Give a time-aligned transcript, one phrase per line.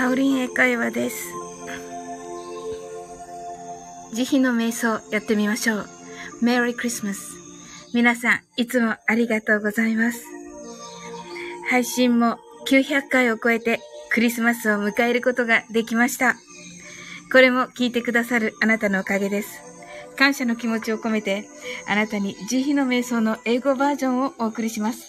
[0.00, 1.28] サオリン英会話です。
[4.14, 5.86] 慈悲の瞑想やってみましょう。
[6.42, 7.18] Merry Christmas!
[7.92, 10.24] 皆さん、いつもありがとうございます。
[11.68, 13.78] 配信も900回を超えて
[14.08, 16.34] クリスマスを迎えることができました。
[17.30, 19.60] これも聞いてくださるあなたのおかげです。
[20.16, 21.46] 感謝の気持ちを込めて、
[21.86, 25.02] あなたに慈悲の瞑想の英語バージョンをお送りします。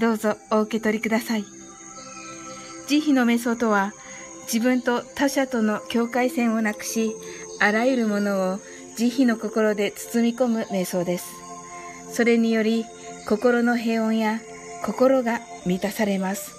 [0.00, 1.44] どうぞお受け取りください。
[2.86, 3.92] 慈悲の瞑想とは、
[4.52, 7.14] 自分と他者との境界線をなくし、
[7.60, 8.58] あらゆるものを
[8.96, 11.26] 慈悲の心で包み込む瞑想です。
[12.10, 12.86] それにより、
[13.28, 14.40] 心の平穏や
[14.82, 16.56] 心が満たされます。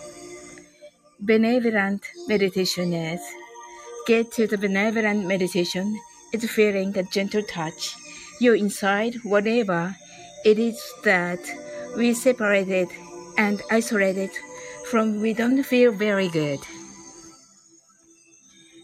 [1.26, 3.22] Benevolent meditation is
[4.08, 5.96] get to the benevolent meditation
[6.32, 7.98] is feeling a gentle touch.
[8.40, 9.96] You inside whatever
[10.46, 11.40] it is that
[11.98, 12.88] we separated
[13.38, 14.30] and isolated
[14.90, 16.60] from we don't feel very good.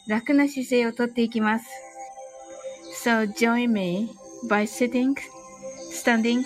[0.08, 1.66] 楽な姿勢をとっていきます。
[3.04, 4.10] So join me
[4.48, 5.16] by sitting,
[5.92, 6.46] standing,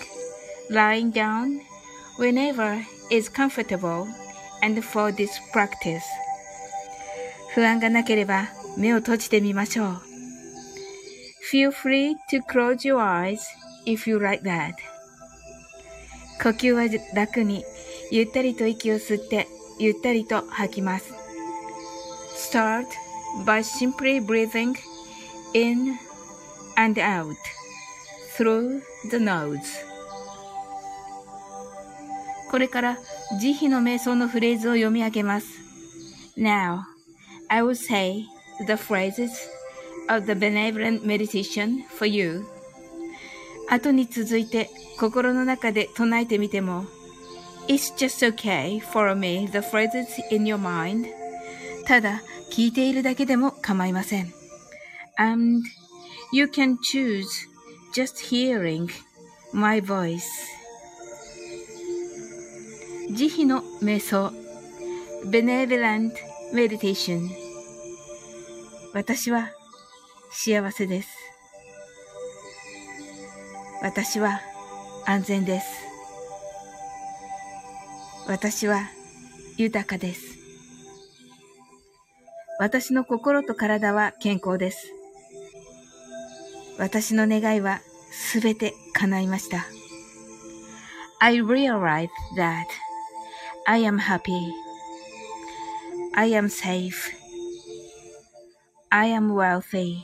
[0.70, 1.60] lying down,
[2.18, 4.06] whenever is comfortable
[4.62, 6.00] and for this practice.
[7.54, 10.02] 不安がなければ目を閉じてみましょう。
[11.52, 13.40] Feel free to close your eyes
[13.84, 14.74] if you like that.
[16.42, 17.64] 呼吸は楽に、
[18.10, 19.46] ゆったりと息を吸って、
[19.78, 21.12] ゆったりと吐きます。
[22.34, 22.86] Start
[23.44, 24.76] by simply breathing
[25.54, 25.98] in
[26.76, 27.36] and out
[28.36, 29.60] through the nose.
[32.50, 32.98] これから
[33.38, 35.46] 慈悲の瞑想のフレーズを読み上げます。
[36.36, 36.80] Now,
[37.48, 38.24] I will say
[38.66, 39.30] the phrases
[40.08, 42.44] of the benevolent meditation for you.
[43.68, 46.86] 後に続いて心の中で唱えてみても
[47.68, 51.19] It's just okay for me the phrases in your mind.
[51.90, 54.32] ただ聞いているだけでも構いません。
[55.18, 55.64] And
[56.32, 57.26] you can choose
[57.92, 58.86] just hearing
[59.52, 60.22] my voice.
[63.12, 64.32] 慈悲の瞑想
[65.28, 66.12] Benevolent
[66.54, 67.28] Meditation
[68.94, 69.50] 私は
[70.30, 71.08] 幸せです。
[73.82, 74.40] 私は
[75.06, 75.66] 安全です。
[78.28, 78.88] 私は
[79.56, 80.29] 豊かです。
[82.60, 84.92] 私の心と体は健康です。
[86.78, 89.64] 私の願いはすべて叶いました。
[91.20, 92.66] I realize that
[93.64, 94.52] I am happy.
[96.12, 97.10] I am safe.
[98.90, 100.02] I am wealthy.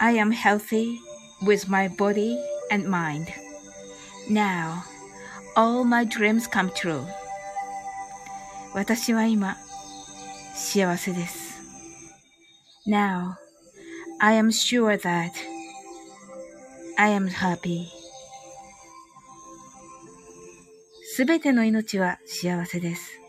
[0.00, 0.98] I am healthy
[1.40, 2.36] with my body
[2.72, 3.28] and mind.
[4.28, 4.82] Now,
[5.54, 7.04] all my dreams come true.
[8.74, 9.56] 私は今、
[10.58, 11.62] 幸せです。
[12.84, 13.34] Now,
[14.18, 15.30] I am sure that
[16.96, 17.86] I am happy.
[21.14, 23.20] すべての命は幸せです。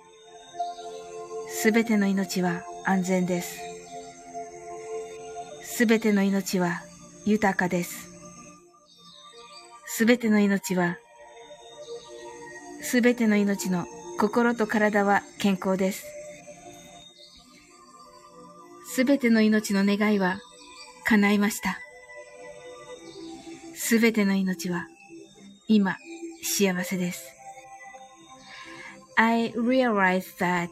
[1.50, 3.60] すべての命は安全です。
[5.62, 6.82] すべての命は
[7.26, 8.10] 豊かです。
[9.86, 10.98] すべての命は、
[12.82, 13.86] すべての命の
[14.18, 16.19] 心と体は健康です。
[18.99, 20.41] すべての命の願いは
[21.05, 21.79] 叶いました。
[23.75, 24.89] すべての命は
[25.69, 25.97] 今
[26.43, 27.25] 幸せです。
[29.17, 30.71] I realize that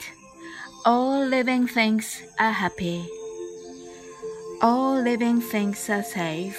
[0.84, 3.04] all living things are happy.
[4.60, 6.56] All living things are safe.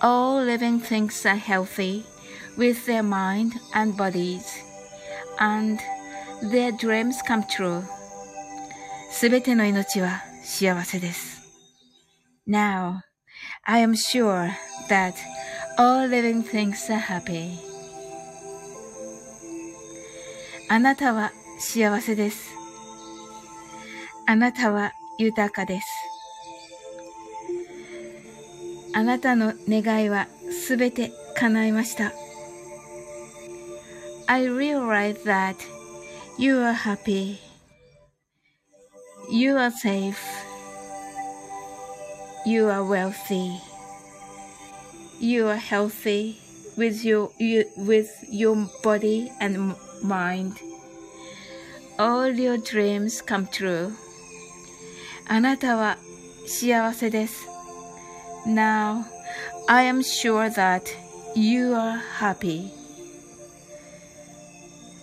[0.00, 2.04] All living things are healthy
[2.56, 4.44] with their mind and bodies,
[5.38, 5.78] and
[6.50, 7.84] their dreams come true.
[9.19, 11.41] すべての命は幸せです。
[12.47, 12.99] Now,
[13.63, 14.51] I am sure
[14.89, 15.15] that
[15.75, 17.57] all living things are happy.
[20.69, 22.51] あなたは幸せです。
[24.27, 25.87] あなたは豊かです。
[28.93, 32.13] あなたの願いはすべて叶いました。
[34.27, 35.55] I realize that
[36.37, 37.46] you are happy.
[39.30, 40.20] You are safe.
[42.44, 43.60] You are wealthy.
[45.20, 46.38] You are healthy
[46.76, 50.60] with your, you, with your body and mind.
[51.98, 53.92] All your dreams come true.
[55.28, 55.98] あなたは
[56.46, 57.46] 幸せです。
[58.46, 59.04] Now,
[59.68, 60.82] I am sure that
[61.34, 62.70] you are happy.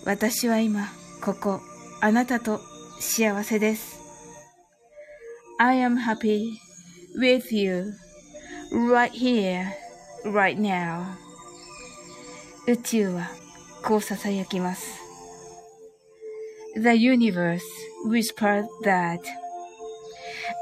[0.06, 0.90] 私は今、
[1.22, 1.62] ここ、
[2.01, 2.60] あなたと
[3.00, 4.00] 幸せです。
[5.57, 6.60] I am happy
[7.18, 7.94] with you
[8.72, 9.74] right here,
[10.25, 11.04] right now.
[12.68, 13.30] 宇宙は
[13.84, 15.01] こう囁きます。
[16.75, 17.62] The universe
[18.06, 19.19] whispered that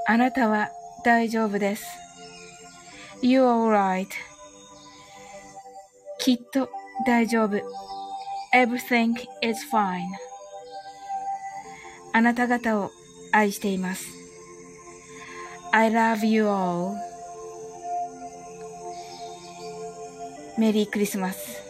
[0.07, 0.69] あなたは
[1.03, 1.85] 大丈夫です。
[3.21, 4.07] You're alright.
[6.19, 6.69] きっと
[7.05, 7.61] 大丈夫。
[8.53, 10.01] Everything is fine.
[12.13, 12.91] あなた方を
[13.31, 14.20] 愛しています。
[15.74, 16.96] I love you all.
[20.58, 21.62] メリークリスマス。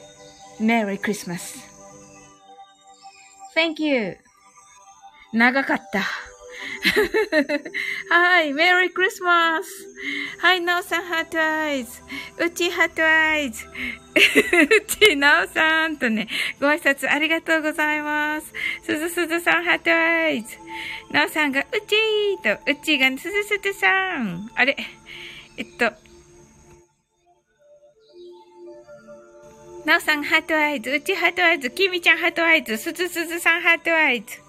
[0.60, 1.58] メリークリスマス。
[3.54, 4.16] Thank you.
[5.32, 6.02] 長かった。
[8.08, 9.86] はい、メリークリスマス。
[10.38, 12.02] はい、ナオさんハートアイズ。
[12.38, 13.64] うちハートアイズ。
[13.64, 13.68] う
[14.86, 16.28] ちナオさんとね、
[16.60, 18.52] ご挨拶ありがとうございます。
[18.84, 20.56] すずすずさんハートアイズ。
[21.12, 24.50] ナオさんがうちーと、うちがすずすずさん。
[24.56, 24.76] あれ
[25.56, 25.92] えっと、
[29.84, 34.40] なおさんハートアイズ、うちハートアイズ、きみちゃんハートアイズ、すずすずさんハートアイズ。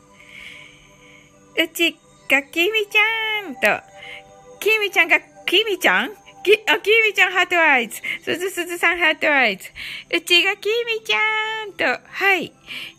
[1.56, 1.96] うち
[2.34, 3.04] がきみちゃ
[3.48, 3.62] んと、
[4.60, 6.12] きみちゃんがきみちゃん？
[6.44, 8.02] き、あ、きみちゃんハートアイズ。
[8.24, 9.70] すずすずさんハートアイズ。
[10.12, 12.00] うちがきみちゃんと、は
[12.36, 12.52] い。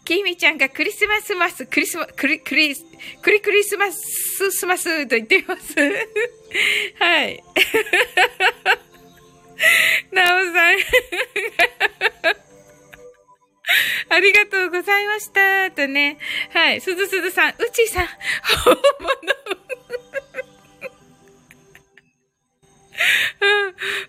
[0.04, 2.84] きみちゃんがクリスマスマス、クリスマ、クリ、クリ、ク
[3.32, 5.75] リクリスマス、スマスと言っています。
[7.00, 7.42] はい。
[10.12, 10.76] なおさん。
[14.11, 15.70] ありがとうございました。
[15.70, 16.19] とね。
[16.52, 16.81] はい。
[16.81, 18.06] すずすずさん、うちさん、
[18.64, 19.34] 本物。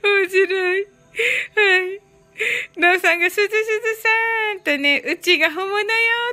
[0.03, 0.87] 面白い。
[1.55, 2.04] はい。
[2.77, 4.09] なおさんがすずすずさ
[4.55, 5.87] んとね、うちが本物よ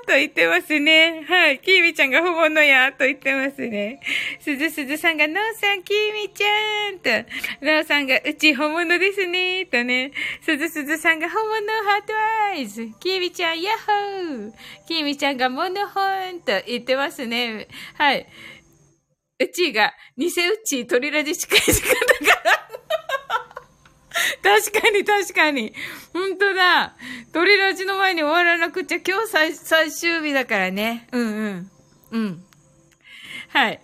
[0.07, 1.25] と言ってますね。
[1.29, 1.61] はい。
[1.61, 4.01] きーみちゃんが本物やと言ってますね。
[4.41, 9.67] すずすずさんが、なおさん、きーみちゃんと、なおさんが、うち本物ですね。
[9.67, 10.13] とね、
[10.43, 12.13] すずすずさんが本物ハート
[12.51, 12.89] アイズ。
[12.99, 14.53] きーみちゃん、ヤッホー。
[14.89, 16.01] きーみちゃんがモノホ
[16.33, 17.69] ンと言ってますね。
[17.95, 18.27] はい。
[19.39, 20.31] うちが、偽う
[20.65, 22.32] ち、鳥ラジ近い時間だから。
[24.43, 25.73] 確かに確かに。
[26.13, 26.95] 本当だ。
[27.33, 31.09] 鳥ラジの前に終わらなくちゃ今日最最終日だからね。
[31.13, 31.71] うんうん。
[32.13, 32.45] うん。
[33.53, 33.81] はい。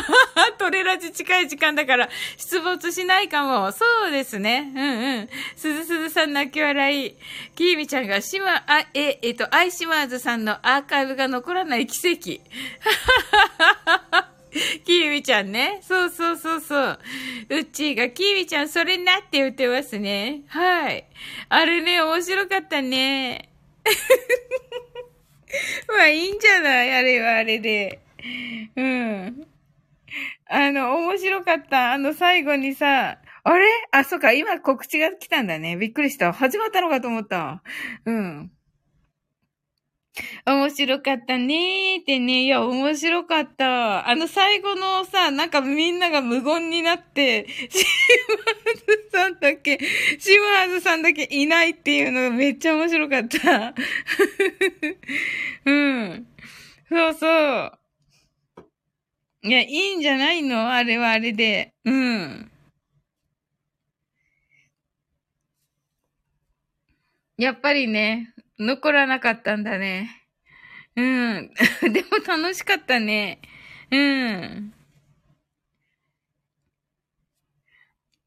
[0.58, 3.72] トレラジ近い時間だから、出没しないかも。
[3.72, 4.70] そうですね。
[4.74, 5.28] うんうん。
[5.56, 7.16] すずすずさん泣き笑い。
[7.54, 12.40] きーみちゃんが、しま、あ、え、えっと、アイシマーズさんのアーカイブが残らない奇跡。
[14.84, 15.80] キーミちゃんね。
[15.82, 16.98] そうそうそうそう。
[17.50, 20.42] うっちーが、キーミちゃんそれなって言ってますね。
[20.48, 21.06] はい。
[21.48, 23.50] あれね、面白かったね。
[25.88, 26.94] まあいいんじゃない？
[26.94, 28.00] あれはあれで。
[28.76, 29.46] うん。
[30.48, 31.92] あの、面白かった。
[31.92, 33.66] あの、最後にさ、あれ？
[33.92, 35.76] あ、そっか、今告知が来たんだね。
[35.76, 36.32] びっくりした。
[36.32, 37.62] 始まったのかと思った。
[38.04, 38.50] うん。
[40.46, 42.44] 面白かったねーってね。
[42.44, 44.08] いや、面白かった。
[44.08, 47.84] あの最後のさ、なんかみんなが無言になって、シ
[48.62, 49.78] マーズさんだけ、
[50.18, 53.74] シマーズさんだけいないっていうのがめっちゃ面白かった。
[55.66, 56.26] うん。
[56.88, 57.78] そうそう。
[59.42, 60.72] いや、いいんじゃないの？
[60.72, 61.72] あれはあれで。
[61.84, 62.50] うん。
[67.38, 70.10] やっぱりね、残らなかったんだね。
[70.96, 71.50] うん。
[71.92, 73.40] でも楽しかったね。
[73.90, 74.72] うん。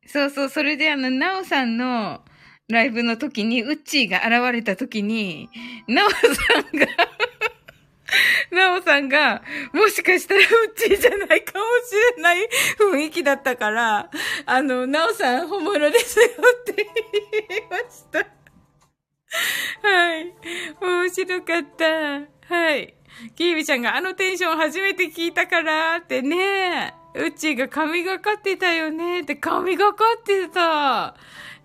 [0.08, 2.24] そうそう、それであの、なおさんの
[2.68, 5.50] ライブの時に、ウッチーが現れた時に、
[5.88, 6.18] なおさ
[6.62, 6.88] んが
[8.52, 9.44] なおさんが、
[9.74, 14.10] もしかしたらウッチーじゃないかもしれない雰囲気だったから、
[14.46, 16.88] あの、なおさん本物ですよって
[17.50, 18.39] 言いました。
[19.82, 20.34] はい。
[20.82, 22.54] 面白かった。
[22.54, 22.96] はい。
[23.36, 26.94] キービちゃんがあのテンション初めて聞いたからってね。
[27.16, 31.16] うちが髪がかってたよねって髪がかってた。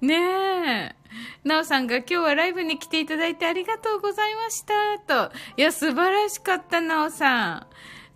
[0.01, 0.97] ねえ。
[1.45, 5.29] なおさんが今日はライブに来ていただいてありがとうございました。
[5.29, 5.33] と。
[5.57, 7.67] いや、素晴らしかった、なおさ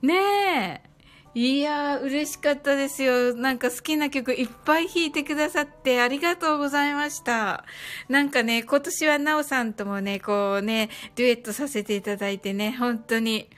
[0.03, 0.07] ん。
[0.07, 0.88] ねえ。
[1.35, 3.35] いやー、嬉しかったですよ。
[3.35, 7.65] なんか好きな曲いっぱい弾いてくださってありがとうございました。
[8.09, 13.51] なんかね、今年はなおさんともね、こうね、デュエットさせていただいてね、本当に、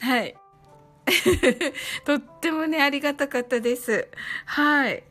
[0.00, 0.36] はい。
[2.04, 4.08] とってもね、ありがたかったです。
[4.44, 5.04] はい。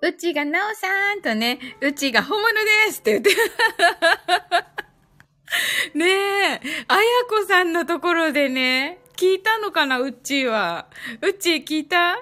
[0.00, 2.52] うちがなおさんとね、うちが本物
[2.86, 3.30] ですって言って。
[5.94, 10.86] ねえ、あやこさんのところでね、聞いたのかなうっちーは。
[11.20, 12.14] うっちー聞いた？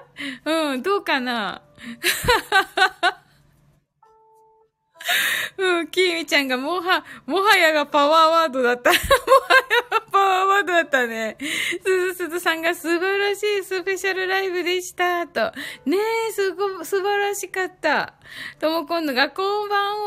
[0.45, 1.61] うん、どうかな？
[5.57, 8.89] うん、きーみちゃんがもは、もはやがパワーワードだった。
[8.97, 9.01] もは
[9.91, 11.37] やがパワーワードだったね。
[11.85, 15.27] すずすずさんが素晴らしいスペシャルライブでした。
[15.27, 15.51] と。
[15.85, 15.97] ね
[16.29, 18.15] え、すご、素晴らしかった。
[18.59, 19.99] ともこんぬが、こんばん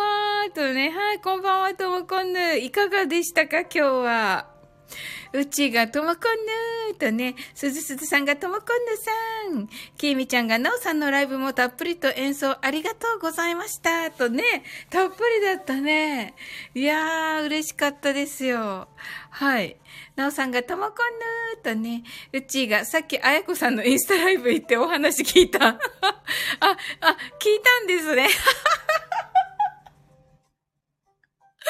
[0.44, 0.50] は。
[0.52, 2.59] とね、はい、こんばんは、ともこんぬ。
[2.59, 4.60] いかがでしたか、今日は？
[5.32, 9.11] うちがともこんぬーとね、すずすずさんがともこんぬさ
[9.61, 9.68] ん。
[9.97, 14.11] きみちゃんがなおさんのライブもたっぷりと演奏ありがとうございました。
[14.11, 14.42] とね、
[14.90, 16.35] たっぷりだったね。
[16.75, 18.88] いやー、嬉しかったですよ。
[19.30, 19.76] はい。
[20.16, 25.68] なおさんがともこんぬーとね、うちがさっきあやこさんのインスタライブ行ってお話聞いた。
[25.68, 25.76] あ、あ、
[27.38, 28.28] 聞いたんですね。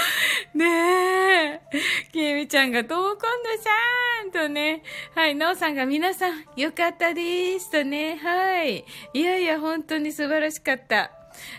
[0.54, 0.66] ね
[1.54, 1.60] え。
[2.12, 3.18] きみちゃんがともこんぬ
[3.62, 4.82] さんとね。
[5.14, 8.16] はい、なおさんが皆さんよかったですとね。
[8.16, 8.84] はい。
[9.12, 11.10] いやいや、本当に素晴らしかった。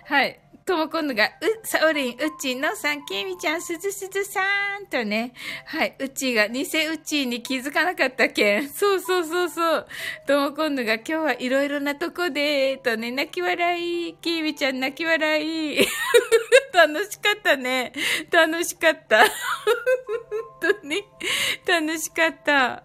[0.05, 0.39] はい。
[0.71, 4.39] ともこんのが、う、さおりん、うっちーのさん、きみちゃん、すずすずさ
[4.81, 5.33] んとね。
[5.65, 8.69] はい、うっちーが偽うっちーに気づかなかったけん。
[8.71, 9.87] そうそうそうそう。
[10.25, 14.13] ともこんのが、今日はいろいろなとこで、とね、泣き笑い。
[14.21, 15.79] きみちゃん泣き笑い。
[16.73, 17.91] 楽しかったね。
[18.31, 19.25] 楽しかった。
[19.27, 19.29] 本
[20.81, 21.03] 当に、
[21.67, 22.83] 楽しかった。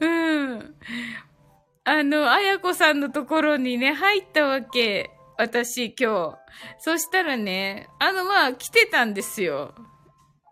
[0.00, 0.74] うん。
[1.84, 5.12] あの、あやこさんのところにね、入ったわけ。
[5.40, 6.38] 私今日。
[6.78, 9.74] そしたらね、あの、まあ、来てたんですよ。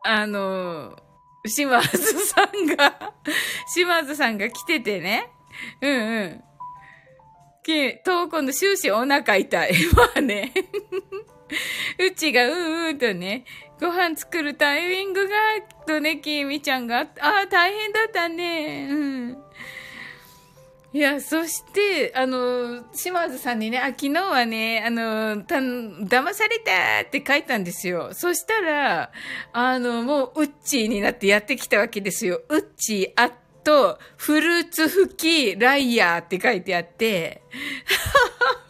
[0.03, 0.97] あの、
[1.45, 3.13] 島津さんが
[3.75, 5.31] 島津さんが来ててね。
[5.83, 6.45] うんうん。
[7.63, 9.73] き、と、今度終始お腹痛い。
[9.95, 10.55] まあね。
[11.99, 13.45] うちがうんうんとね、
[13.79, 15.37] ご飯作るタイミングが、
[15.87, 18.89] とね、きみちゃんが、ああ、大変だったね。
[18.91, 19.45] うん。
[20.91, 28.15] いや、そして、あの、島津さんにね、あ、昨日はね、あの、た、騙されたって書いたんですよ。
[28.15, 29.13] そしたら、
[29.53, 32.41] あの、もう、ウッチーになってやってきたわけですよ。
[32.49, 33.31] ウッチー、あ
[33.63, 37.43] と、フルーツ吹き、ライヤーって書いてあって、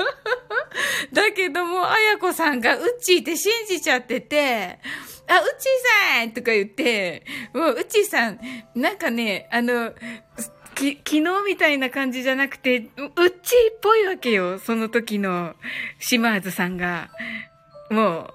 [1.13, 4.81] だけども、あやこさんがウッチーって信じちゃってて、
[5.29, 7.23] あ、ウッチーさんとか言って、
[7.53, 8.41] もう、ウッチーさん、
[8.75, 9.95] なんかね、あの、
[10.79, 13.27] き、昨日みたいな感じじゃなくて、うっちー
[13.77, 14.59] っぽいわけよ。
[14.59, 15.55] その時の
[15.99, 17.11] 島津さんが。
[17.91, 18.31] も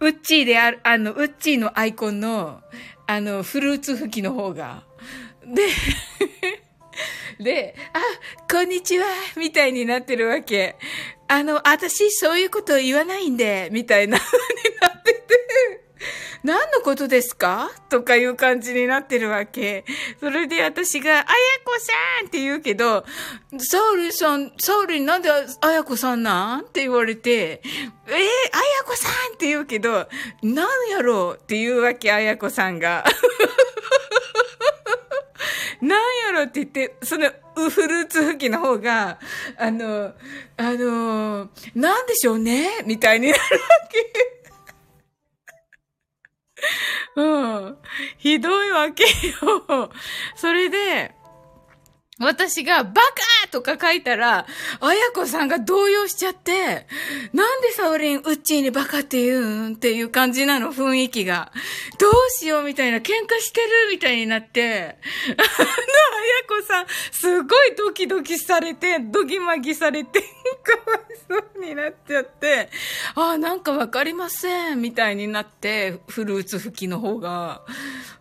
[0.00, 2.60] う、うっちーである、あの、うっちーのアイコンの、
[3.06, 4.84] あの、フルーツ吹きの方が。
[5.46, 5.68] で、
[7.42, 8.00] で、あ、
[8.50, 9.06] こんにちは、
[9.36, 10.76] みたいになってるわけ。
[11.28, 14.38] あの、私、そういうこと言わないんで、みたいな風
[14.70, 15.87] になってて。
[16.44, 17.70] 何のことですか？
[17.88, 19.84] とかいう感じになってるわけ。
[20.20, 21.24] それで私が、あや
[21.64, 21.92] こさ
[22.24, 23.04] んって言うけど、
[23.58, 26.60] サウリさん、サウリなんであやこさんなん？
[26.60, 28.24] って言われて、えー、あや
[28.84, 30.08] こさんって言うけど、
[30.42, 33.04] なんやろうって言うわけ、あやこさんが。
[35.80, 39.18] なんやろって言って、その、フルーツ吹きの方が、
[39.56, 40.12] あの、
[40.56, 42.82] あの、なんでしょうね？
[42.84, 43.48] みたいになるわ
[43.90, 44.37] け。
[47.16, 47.22] う
[47.70, 47.76] ん。
[48.18, 49.90] ひどいわけよ。
[50.36, 51.14] それで、
[52.18, 53.00] 私がバ
[53.42, 54.46] カとか書いたら、
[54.80, 56.86] あやこさんが動揺しちゃって、
[57.32, 61.52] なんでサオリン、ウッチーにバカって言うんっていう感じなの、雰囲気が。
[61.98, 65.46] どうしようみたいな、喧嘩してるみたいになって、あの、あや
[66.48, 72.68] こさん、すごいドキドキされて、ドギマギされて、かわいそうになっちゃって、
[73.14, 77.62] ああ、なんかわかりません、みたいになって、フルーツ吹きの方が。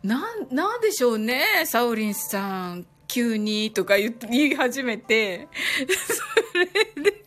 [0.03, 2.85] なん、なんでしょうね、サオリンさん。
[3.07, 5.47] 急にとか言い始めて、
[5.87, 6.65] それ
[7.03, 7.25] で、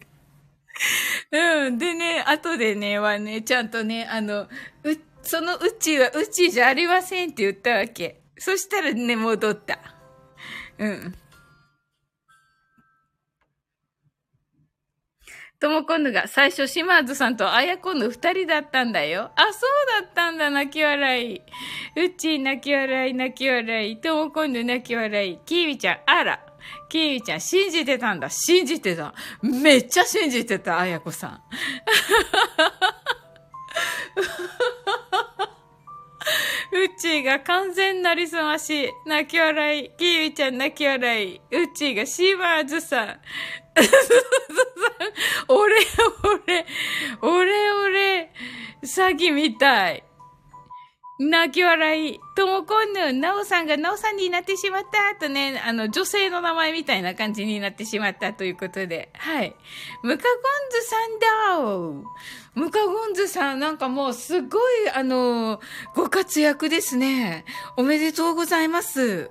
[1.33, 1.79] うん。
[1.79, 4.49] でね、後でね、はね、ちゃんとね、あの、う、
[5.23, 8.21] そのうちはうちじゃありませんって言ったわけ。
[8.39, 9.79] そしたらね、戻った。
[10.79, 11.15] うん。
[15.61, 19.31] ともこんぬが最初島津さんとあやこんぬ二人だったんだよ。
[19.37, 19.59] あ、そ
[20.01, 21.43] うだったんだ、泣き笑い。
[21.97, 24.01] うっちー泣き笑い、泣き笑い。
[24.01, 25.39] ともこんぬ泣き笑い。
[25.45, 26.41] きーみちゃん、あら。
[26.89, 28.31] きーみちゃん、信じてたんだ。
[28.31, 29.13] 信じてた。
[29.43, 31.43] めっちゃ信じてた、あやこさん。
[36.73, 38.91] うっちーが完全なりすまし。
[39.05, 39.91] 泣き笑い。
[39.99, 41.41] きーみちゃん泣き笑い。
[41.51, 43.21] うっちーがシーバーズさん。
[45.49, 45.77] 俺、
[46.25, 46.67] 俺、
[47.23, 48.33] 俺、俺、
[48.83, 50.05] 詐欺みたい。
[51.21, 52.21] 泣き笑い。
[52.35, 59.11] ともこんぬ、なおさんがなおさんになってしまったとね、あの、女性の名前みたいな感じになってしまったということで。
[59.13, 59.55] はい。
[60.03, 62.11] ムカゴンズさんだ
[62.55, 65.61] ムカゴンズさん、なんかもうすごい、あの、
[65.95, 67.45] ご活躍ですね。
[67.77, 69.31] おめでとうございます。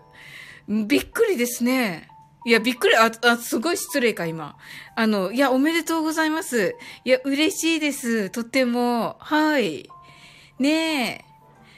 [0.68, 2.08] びっくりですね。
[2.46, 4.56] いや、びっくり、あ、あ、すごい失礼か、今。
[4.96, 6.76] あの、いや、おめでとうございます。
[7.04, 8.30] いや、嬉しいです。
[8.30, 9.18] とても。
[9.20, 9.90] はい。
[10.58, 11.26] ねえ。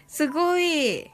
[0.07, 1.09] すごい。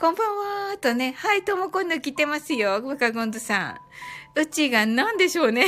[0.00, 0.36] こんばん
[0.68, 1.14] はーとね。
[1.16, 2.80] はい、ともこんど来てますよ。
[2.82, 3.78] ムカゴンドさ
[4.36, 4.40] ん。
[4.40, 5.66] うちが何でしょうね。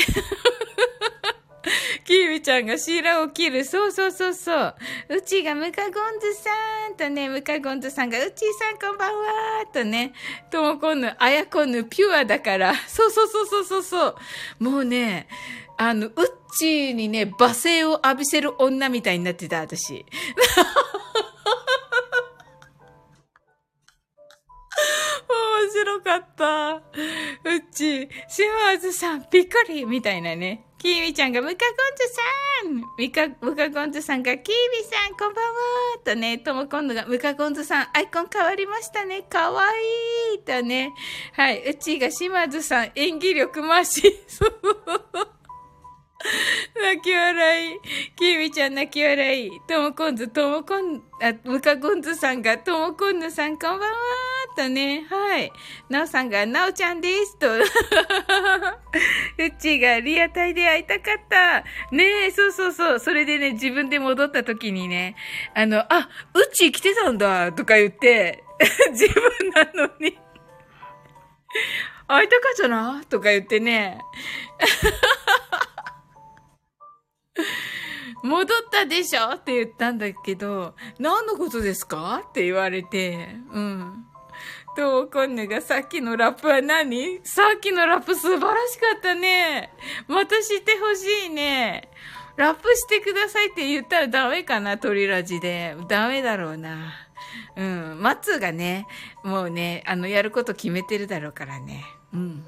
[2.05, 3.65] キーミちゃんがシーラを切る。
[3.65, 4.75] そうそうそうそう。
[5.11, 6.51] うちがムカゴンズさ
[6.89, 10.13] んとね、ムカゴンズさんがうちさんこんばんはとね、
[10.51, 12.75] ともこぬ、あやこぬ、ピュアだから。
[12.87, 14.17] そうそうそうそうそうそう。
[14.61, 15.29] もうね、
[15.77, 16.13] あの、うっ
[16.57, 20.07] ちーにね、罵声を浴びせる女みたいになってた、私。
[25.29, 26.75] 面白かった。
[26.77, 26.81] う
[27.57, 30.66] っち、島津さん、びっくりみたいなね。
[30.79, 32.23] きーみちゃんが、ムカゴンズさ
[32.69, 35.61] んミカ、ムカゴンズさんが、キーミさん、こんばんは
[36.05, 39.23] とね、とも今度が、ムカゴンズさん、アイコン変わりましたね。
[39.23, 39.65] かわ
[40.33, 40.93] いいとね。
[41.33, 41.71] はい。
[41.71, 44.21] うちが島津さん、演技力増し。
[44.29, 44.53] そ う
[46.83, 47.81] 泣き笑い。
[48.17, 49.61] きーみちゃん泣き笑い。
[49.67, 53.97] ともこんず、ともこん、あ、むかごんずさんが、ともこんぬさんこんばんは
[54.57, 55.07] とね。
[55.09, 55.53] はい。
[55.89, 57.47] なおさんが、なおちゃんですと。
[57.55, 57.63] うっ
[59.59, 61.65] ちーが、リアタイで会いたかった。
[61.95, 62.99] ねえ、そうそうそう。
[62.99, 65.17] それでね、自分で戻った時にね、
[65.55, 68.43] あの、あ、うっちー来てたんだとか言って、
[68.93, 70.19] 自分なのに
[72.09, 73.99] 会いたかったなとか言ってね。
[78.23, 79.33] 戻ったでしょ？
[79.35, 82.23] って言ったんだけど、何のことですか？
[82.29, 84.05] って言われて、うん。
[84.77, 87.21] と、コンネがさっきのラップは何？
[87.25, 89.73] さっきのラップ素晴らしかったね。
[90.09, 91.89] またしてほしいね。
[92.37, 95.75] ラップしてくださいって言ったらダメかな鳥ラジで。
[95.89, 96.93] ダメだろうな。
[97.57, 98.03] うん。
[98.03, 98.87] 松がね、
[99.25, 101.83] もうね、あの、やること決めてるだろうからね。
[102.13, 102.45] うん。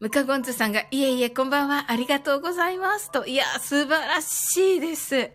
[0.00, 3.10] ムカゴンズさんが、いえいえ、こんばんは、ありがとうございます。
[3.10, 5.30] と、いや、素晴らしいです。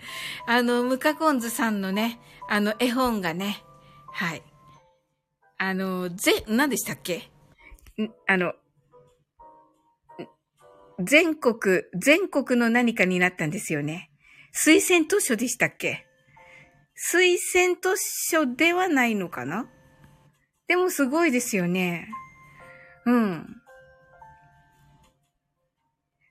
[0.48, 3.64] あの、ムカゴンズさんのね、あの、絵本がね、
[4.12, 4.42] はい。
[5.60, 7.30] あの、ぜ、何でしたっけ？
[8.28, 8.54] あの、
[11.00, 14.10] 全国、全国の何かになったんですよね。
[14.52, 16.08] 推薦図書でしたっけ？
[17.14, 17.94] 推薦図
[18.32, 19.70] 書ではないのかな？
[20.68, 22.10] でもすごいですよね。
[23.06, 23.62] うん。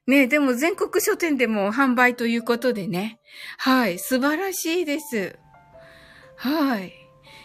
[0.07, 3.21] ねでも全国書店でも販売ということでね。
[3.59, 5.39] はい、素晴らしいです。
[6.37, 7.05] はい。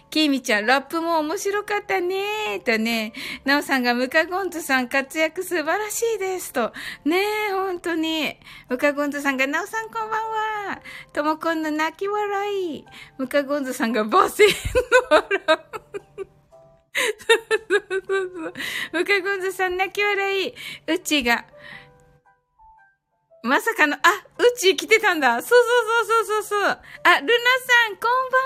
[0.10, 3.14] きーみちゃん、ラップも面白かったねーとね、
[3.46, 6.74] なおさんがムカゴンズさん活躍素晴らしいですと。
[7.06, 7.18] ね
[7.50, 8.36] え、本当に。
[8.70, 10.82] ムカゴンズさんが、なおさんこんばんは。
[11.14, 12.86] ともこんの泣き笑い。
[13.20, 14.54] ムカゴンズさんが罵声の
[15.12, 15.80] 笑う。
[17.20, 18.54] そうそうそうそう。
[18.94, 20.54] ムカゴンズさん泣き笑い。
[20.88, 21.46] うちが、
[23.42, 24.00] まさかの、あ、
[24.38, 25.42] うち来てたんだ。
[25.42, 25.64] そうそう
[26.06, 26.70] そうそうそうそう。
[26.70, 28.42] あ、ルナさん、こんばん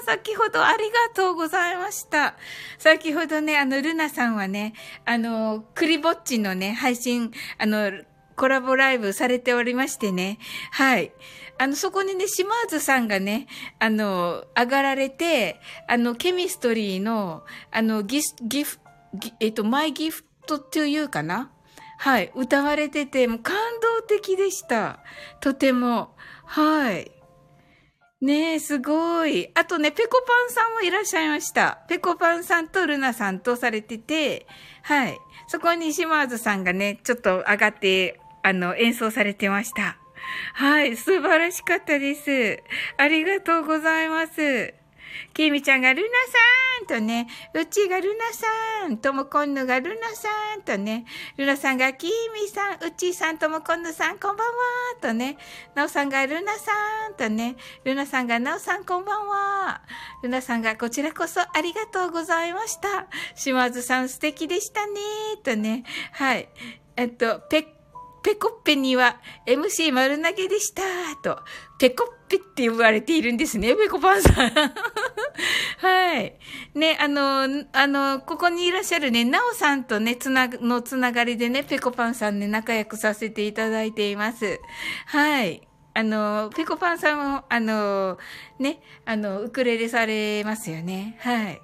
[0.00, 0.16] は。
[0.18, 2.36] 先ほどありがとうございました。
[2.78, 4.74] 先ほどね、あの、ルナさんはね、
[5.06, 7.90] あの、クリぼっちのね、配信、あの、
[8.36, 10.38] コラボライブされておりましてね。
[10.72, 11.12] はい。
[11.56, 13.46] あの、そこにね、島津さんがね、
[13.78, 18.78] あの、上がられて、あの、ケミストリーの、あの、ギフ、ギフ、
[19.40, 21.50] えっと、マイギフトっていうかな
[21.96, 23.54] はい、歌われてて、もう感
[24.06, 25.00] 的でした。
[25.40, 26.14] とても。
[26.44, 27.10] はい。
[28.20, 29.50] ねえ、すごい。
[29.54, 31.84] あとね、ペコパンさんもいらっしゃいました。
[31.88, 34.46] ペコパンさんとルナさんとされてて、
[34.82, 35.18] はい。
[35.46, 39.98] そこに島津さんがね、ちょっと上がって、あの、演奏されてました。
[40.54, 42.62] はい、素晴らしかったです。
[42.96, 44.74] ありがとうございます。
[45.32, 46.08] きみちゃんがルナ
[46.88, 51.04] さんとね、うちがルナさん、ともこんぬがルナさんとね、
[51.36, 54.54] ルナさんがきみさん、うちさん、ともこんぬさん、こんばんは
[55.00, 55.36] とね、
[55.74, 56.72] なおさんがルナさ
[57.10, 59.82] んとね、ルナさんがなおさん、こんばんは。
[60.22, 63.06] ルナさんがこちらこそありがとうございました。
[63.34, 65.00] 島津さん素敵でしたね
[65.42, 66.48] とね、はい。
[66.96, 67.66] えっと、ペッ
[68.24, 70.82] ペコッペには MC 丸投げでした
[71.22, 71.42] と、
[71.78, 74.50] ペコッペって呼ばれているんですね、ペコパンさん。
[75.78, 76.34] はい。
[76.74, 84.58] ね、あの、あの、ここにいらっしゃるね、なおさんとね、つな、のつながりでね、ペコパンさんね、仲良くさせていただいています。
[85.06, 85.68] はい。
[85.92, 88.16] あの、ペコパンさんも、あの、
[88.58, 91.18] ね、あの、ウクレレされますよね。
[91.20, 91.60] はい。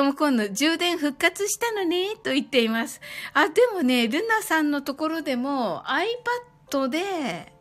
[0.00, 3.02] ともこんの充電復活したのね、と言っています。
[3.34, 5.82] あ、でもね、ルナさんのところでも
[6.70, 7.52] iPad で、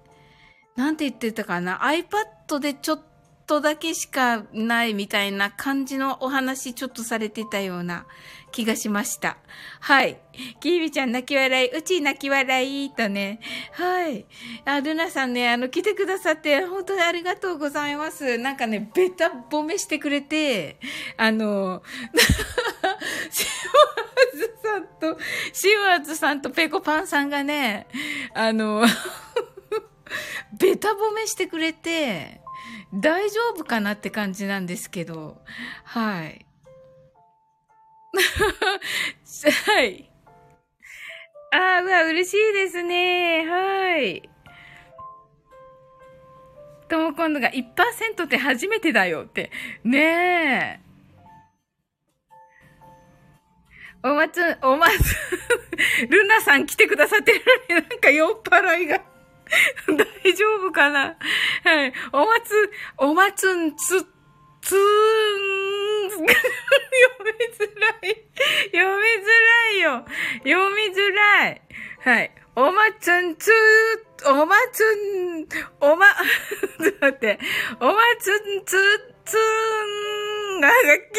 [0.78, 3.02] なんて言ってたかな ?iPad でちょっ
[3.46, 8.06] とだけしかないみたいな感じのお話ちょっとされてたような
[8.52, 9.38] 気がしました。
[9.80, 10.20] はい。
[10.60, 13.40] キービちゃん泣き笑い、うち泣き笑いとね。
[13.74, 14.26] はい。
[14.66, 18.38] あ、ルナさんね、あの、来てくださって本当にありがとうございます。
[18.38, 20.80] なんかね、ベタ褒めしてくれて、
[21.18, 21.84] あの、
[23.32, 25.20] シワーズさんと、
[25.54, 27.88] シワーズさんとペコパンさんがね、
[28.34, 28.86] あの、
[30.58, 32.42] ベタ褒めしてくれて、
[32.94, 35.42] 大丈夫かなって感じなんですけど、
[35.84, 36.46] はい。
[39.66, 40.10] はい。
[41.52, 43.46] ああ、うわ、嬉しいですね。
[43.48, 44.30] はい。
[46.88, 49.52] とも今度が1%って初めてだよって。
[49.84, 50.90] ねえ。
[54.02, 59.02] おまつ、おまつ、ルナさん来てくださってるのになんか酔っ払いが
[60.24, 61.18] 大丈夫かな？
[61.64, 61.94] はい。
[62.14, 64.06] おまつ、おまつんつ、
[64.62, 66.26] つーん、読
[67.24, 68.26] みづらい。
[68.72, 70.06] 読みづらいよ。
[70.44, 71.62] 読みづらい。
[72.02, 72.32] はい。
[72.56, 75.48] おまつんつー、おまつん、
[75.80, 76.06] おま、
[76.82, 77.40] ちょっと待って。
[77.80, 78.80] おまつんつー、
[79.26, 80.29] つーん
[80.60, 80.70] が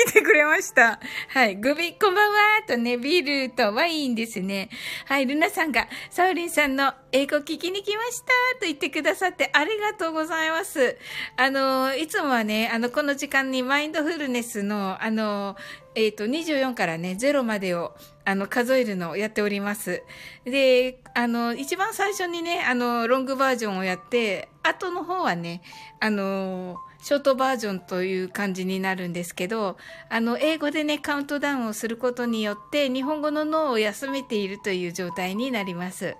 [0.05, 1.01] 来てくれました。
[1.29, 1.57] はい。
[1.57, 4.69] グビ、こんばんはとね、ビールとワインですね。
[5.07, 5.27] はい。
[5.27, 8.27] ルナさんが、サウリンさんの英語聞きに来ました
[8.61, 10.97] と言ってくださってありがとうございます。
[11.37, 15.57] あの、いつもはね、あの、この時間にマインドフルネスの、あの、
[15.95, 20.03] えっ、ー、と、24からね、0までを、あの、数えるのをやっております。
[20.45, 25.63] で、あの、一番最初にね、あの、ロングバージョンをやって、後の方はね、
[25.99, 29.77] あの、ショートバージョンという感じになるんですけど、
[30.09, 36.17] あの、英語でね、カウントダウンをすることによって、日本語の脳を休めているという状態になります。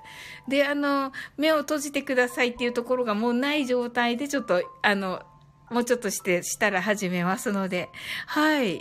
[0.49, 5.23] で、あの、目を閉じてくださいっていうところがもうない状態で、ちょっと、あの、
[5.71, 7.91] もうちょっとして、したら始めますので、
[8.27, 8.81] はい。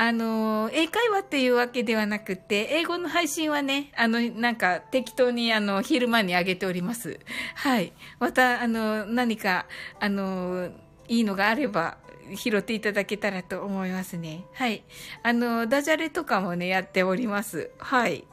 [0.00, 7.18] あの、英会話っていうわけではなくて、英語の配信はね、あの、なんか適当にあの、昼間に上げております。
[7.56, 7.92] はい。
[8.20, 9.66] また、あの、何か、
[9.98, 10.70] あの、
[11.08, 11.98] いいのがあれば、
[12.36, 14.44] 拾っていただけたらと思いますね。
[14.52, 14.84] はい。
[15.22, 17.70] あの、ダジャレとかもね、やっております。
[17.78, 18.24] はい。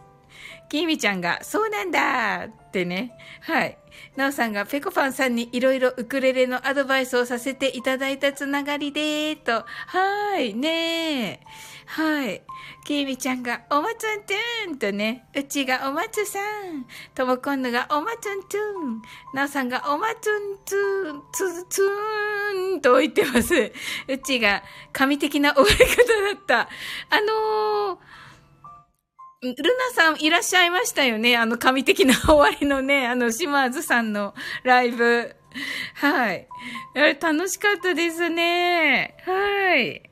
[0.69, 3.13] きみちゃんが、そうなんだってね。
[3.41, 3.77] はい。
[4.15, 9.53] なおさんが、ぺこぱんさんにいろいろウクレレのアドバイスをさせていただいたつながりでーと。
[9.53, 10.53] はーい。
[10.53, 11.39] ねえ。
[11.85, 12.41] はい。
[12.85, 15.25] きみちゃんが、おまつんとーんとね。
[15.35, 16.85] うちがおまつさん。
[17.13, 19.01] ともこんぬが、おまつんとーん。
[19.33, 23.71] なおさんが、おまつんつーん、つ、つーんと言ってます。
[24.07, 26.69] うちが、神的な終わり方だった。
[27.09, 28.15] あのー、
[29.43, 31.37] ルナさんいらっしゃいましたよね？
[31.37, 35.35] あの神的な終わりのね、あの島津さんのライブ。
[35.95, 36.47] はい。
[36.95, 39.15] あれ楽しかったですね。
[39.23, 40.09] はい。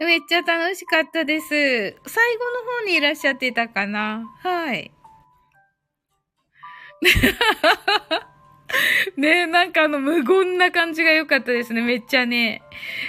[0.00, 1.48] めっちゃ楽しかったです。
[1.48, 2.02] 最後の
[2.80, 4.26] 方にいらっしゃってたかな？
[4.42, 4.92] はい。
[9.16, 11.80] ねえ、なんかあの無言な感じが良かったですね。
[11.80, 12.62] めっちゃね。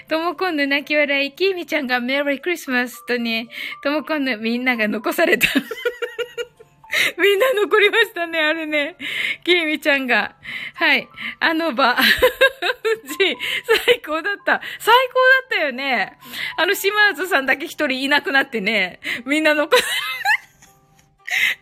[0.07, 3.49] ともこんぬ泣き笑い、きみちゃんがメリークリスマスとね、
[3.83, 5.47] ともこんぬみんなが残された。
[7.17, 8.95] みんな残りましたね、あれね。
[9.43, 10.35] きみちゃんが。
[10.73, 11.07] はい。
[11.39, 11.93] あの場。
[11.93, 13.37] うち、
[13.85, 14.59] 最高だった。
[14.79, 15.13] 最高
[15.53, 16.17] だったよね。
[16.57, 18.99] あの、島津さんだけ一人いなくなってね。
[19.25, 19.89] みんな残され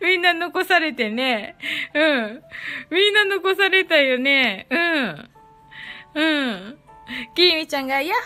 [0.00, 1.56] みんな残されてね。
[1.94, 2.42] うん。
[2.90, 4.66] みんな残されたよね。
[4.70, 5.30] うん。
[6.14, 6.78] うん。
[7.34, 8.16] きみちゃんが、ヤッ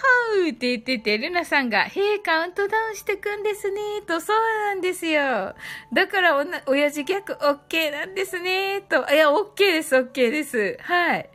[0.43, 5.55] ホーって言ってて、ルナさんが、へえ、カウントダウンしてくんですね、と、そうなんですよ。
[5.93, 9.07] だから、おな、親父逆、オッケーなんですね、と。
[9.13, 10.79] いや、オッケーです、オッケーです。
[10.81, 11.29] はい。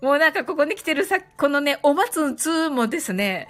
[0.00, 3.48] もうなんかここに来てるさ、このね、おまつん2もですね、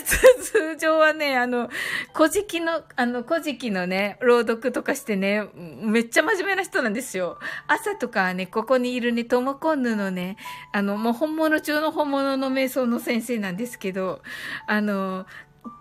[0.00, 1.68] 通常はね、あの、
[2.14, 7.38] 古事記の、あの、古事記のね、朗読とかしてね、めっちゃ真面目な人なんですよ。
[7.66, 10.36] 朝とかね、ここにいるね、トモコンヌのね、
[10.72, 14.22] あの、もう本物中の本物の瞑想の先生なんですけど、
[14.66, 15.26] あの、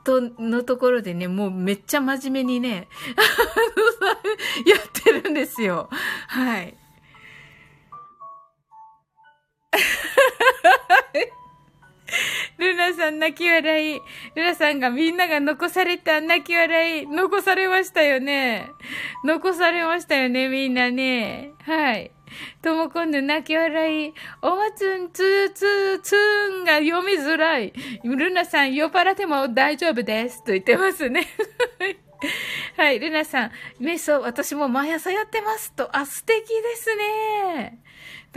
[0.04, 2.88] と、のところでね、もうめっちゃ真面目にね、
[4.66, 5.90] やってるんですよ。
[6.28, 6.78] はい。
[12.58, 14.02] ルナさん泣き笑い。
[14.36, 17.08] ルナさんがみんなが残された泣き笑い。
[17.08, 18.70] 残されましたよね。
[19.24, 21.52] 残されましたよね、みんなね。
[21.64, 22.12] はい。
[22.62, 24.14] ともこんぬ泣き笑い。
[24.42, 27.74] おまつん、つーつーつーんが読みづらい。
[28.04, 30.44] ルナさん、酔っ払っても大丈夫です。
[30.44, 31.28] と言ってますね。
[32.76, 35.72] はい、ルナさん、瞑想、私も毎朝やってます。
[35.74, 37.80] と、あ、素敵ですね。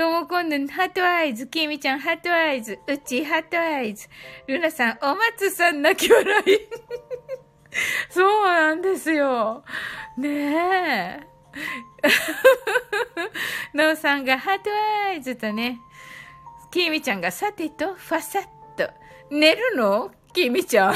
[0.00, 4.08] ともこんぬん、ハートアイズ、きみちゃん、ハートアイズ、うち、ハートアイズ、
[4.46, 6.44] ルナさん、お松さん、泣き笑い。
[8.08, 9.62] そうなんですよ。
[10.16, 11.20] ねえ。
[13.76, 14.70] ノーさんがハート
[15.10, 15.78] アイズとね、
[16.70, 18.44] きみちゃんがさてと、ファサッ
[18.78, 18.90] と。
[19.30, 20.12] 寝るの？
[20.32, 20.94] きみちゃん。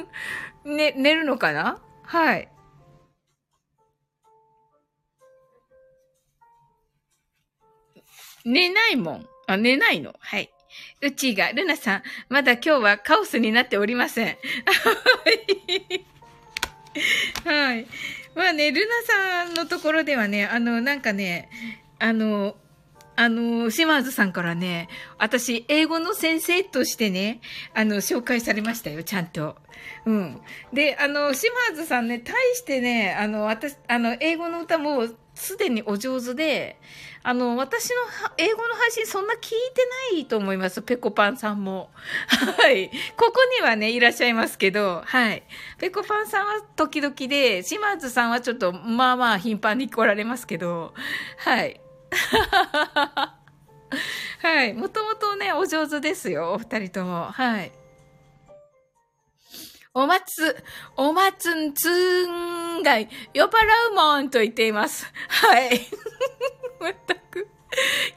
[0.64, 1.78] ね、寝るのかな？
[2.04, 2.48] はい。
[8.44, 9.26] 寝ないもん。
[9.46, 10.14] あ、寝ないの？
[10.18, 10.50] はい。
[11.02, 14.36] うちが、ルナさん、まだ今日はカオスになっておりません。
[17.44, 17.86] はい。
[18.34, 21.50] まあね、ルナさんのところではね、あの、なんかね、
[21.98, 22.56] あの、
[23.16, 27.40] あの、島津さんからね、私、英語の先生としてね、
[27.74, 29.56] あの、紹介されましたよ、ちゃんと。
[30.06, 30.40] うん。
[30.72, 35.06] で、あの、島津さんね、対してね、あの、私、あの、英語の歌も
[35.40, 36.78] すでにお上手で、
[37.22, 37.96] あの、私の
[38.36, 39.56] 英語の配信そんな聞いて
[40.14, 40.82] ないと思います。
[40.82, 41.90] ペコパンさんも。
[42.28, 42.90] はい。
[43.16, 45.42] ここにはね、いらっしゃいますけど、はい。
[45.78, 50.92] ペコパンさんは時々で、島津さんはちょっと、まあまあ頻繁に来られますけど、
[51.38, 51.80] はい。
[54.42, 54.74] はい。
[54.74, 57.30] もともとね、お上手ですよ、お二人とも。
[57.30, 57.72] はい。
[59.92, 60.56] おまつ、
[60.96, 61.88] おまつんつ
[62.24, 63.52] んがい、酔っ払
[63.90, 65.12] うもんと言っています。
[65.26, 65.80] はい。
[66.80, 67.48] まったく。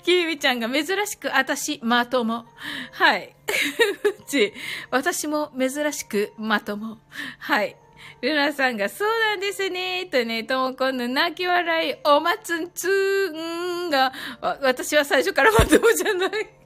[0.04, 2.46] きみちゃんが珍しく、あたし、まとも。
[2.92, 3.36] はい。
[4.22, 4.54] うち、
[4.92, 7.00] 私も珍しく、まとも。
[7.40, 7.76] はい。
[8.22, 14.14] ルナさんが、そうなんですね、とね、ともこんの泣き笑い、おまつんつんが、
[14.62, 16.63] 私は最初からまともじゃない。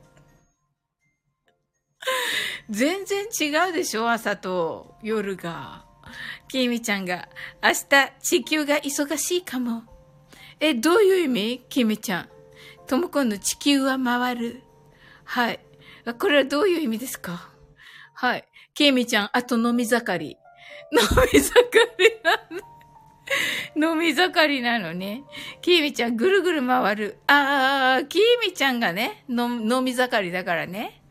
[2.69, 5.85] 全然違うでしょ朝と夜が。
[6.49, 7.27] きみちゃんが、
[7.61, 9.83] 明日地球が忙しいかも。
[10.59, 11.65] え、どういう意味？
[11.69, 12.29] きみちゃん。
[12.87, 14.63] ともこんの地球は回る。
[15.25, 15.59] はい。
[16.17, 17.49] これはどういう意味ですか？
[18.13, 18.47] はい。
[18.73, 20.37] きみちゃん、あと飲み盛り。
[20.91, 20.99] 飲
[21.33, 21.59] み盛
[21.99, 22.61] りなの。
[23.93, 25.23] 飲み盛りなのね。
[25.61, 27.17] きみちゃん、ぐるぐる回る。
[27.27, 31.01] あー、きみちゃんがね、飲み盛りだからね。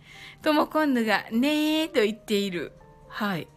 [0.42, 2.72] ともこんぬが、ねーと言っている。
[3.08, 3.48] はい。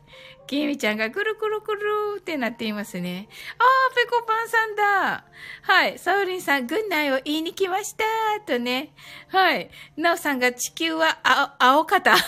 [0.49, 1.81] きみちゃんがくるくるくる
[2.17, 3.29] ってなっていますね。
[3.59, 5.25] あー、ペコパンさんだ。
[5.61, 5.99] はい。
[5.99, 8.03] サウリンさん、軍内を言いに来ました。
[8.47, 8.95] とね。
[9.27, 9.69] はい。
[9.95, 12.15] ナオさんが地球は青、青方。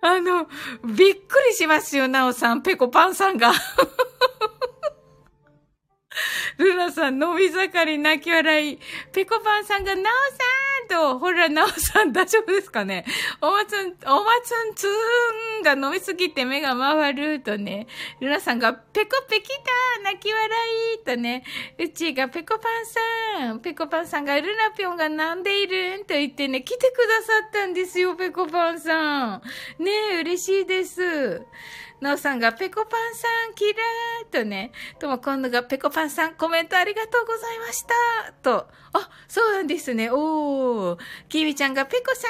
[0.00, 0.48] あの、
[0.96, 3.52] びっくりしますよ、ナオさん、ペコパンさんが。
[6.58, 8.78] ルナさん、飲み盛り泣き笑い。
[9.12, 13.04] ペコパンさんが、ナオさんと、ほら、ナオさん大丈夫ですかね
[13.40, 17.86] おまつん、おまつんつーんが飲みすぎて目が回るとね、
[18.20, 20.48] ルナさんが、ペコペキた泣き笑
[21.00, 21.44] いとね、
[21.78, 22.86] うちがペコパン
[23.46, 29.42] さん、ペコパンさんが、ルナぴょんがなんでいるんと言ってね、来てくださったんですよ、ペコパンさん。
[29.78, 31.42] ねえ、嬉しいです。
[32.02, 40.10] なおさんが、ペコパンさん、キラーとね、とも今度が、ペコパンさん、コメントありがとうございましたと、あ、そうなんですね。
[40.10, 40.98] おー。
[41.28, 42.26] きみちゃんが、ペコさ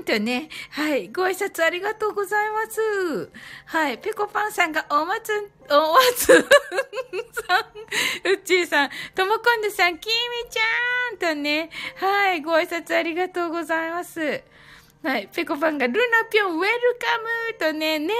[0.00, 3.30] んとね、はい、ご挨拶ありがとうございます。
[3.64, 14.44] はい、ペコパンさんが、おまつん、おまつんさん、うっちーさん、ともこんどさん、きみちゃんとね、はい、ご挨拶ありがとうございます。
[15.06, 15.28] はい。
[15.32, 18.12] ペコパンが、ルナピョン、ウェルカムとね、ね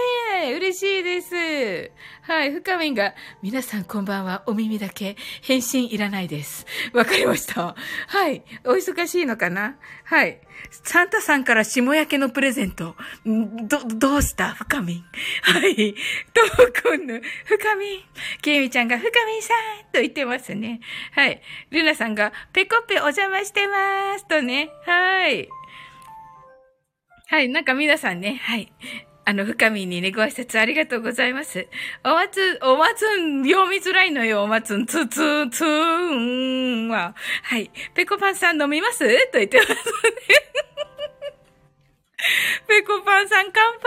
[0.45, 1.91] え、嬉しいです。
[2.23, 2.53] はい。
[2.53, 6.65] 深みんが、皆さんこんばんは、お耳だけ、返信いらないです。
[6.93, 7.75] わかりました。
[8.07, 8.45] はい。
[8.65, 9.75] お忙しいのかな？
[10.05, 10.41] はい。
[10.85, 12.95] サンタさんから下焼けのプレゼント。
[13.25, 14.55] ど、どうした？
[14.55, 15.05] 深みん。
[15.43, 15.93] はい。
[16.33, 18.01] ともこんぬ、深みん。
[18.43, 20.79] ケイミちゃんが、深みんさんと言ってますね。
[21.17, 21.43] はい。
[21.71, 24.71] ルナさんが、ペコペお邪魔してますとね。
[24.85, 25.49] はい。
[27.29, 28.73] はい、なんか皆さんね、はい。
[29.25, 31.67] あの、深みにね、ご挨拶ありがとうございます。
[32.05, 37.17] おまつ、おまつん、読みづらいのよ、おまつん、つつ、つーんは。
[37.43, 37.69] はい。
[37.95, 39.01] ペコパンさん飲みます？
[39.33, 39.77] と言ってますね。
[42.69, 43.81] ペコパンさん乾杯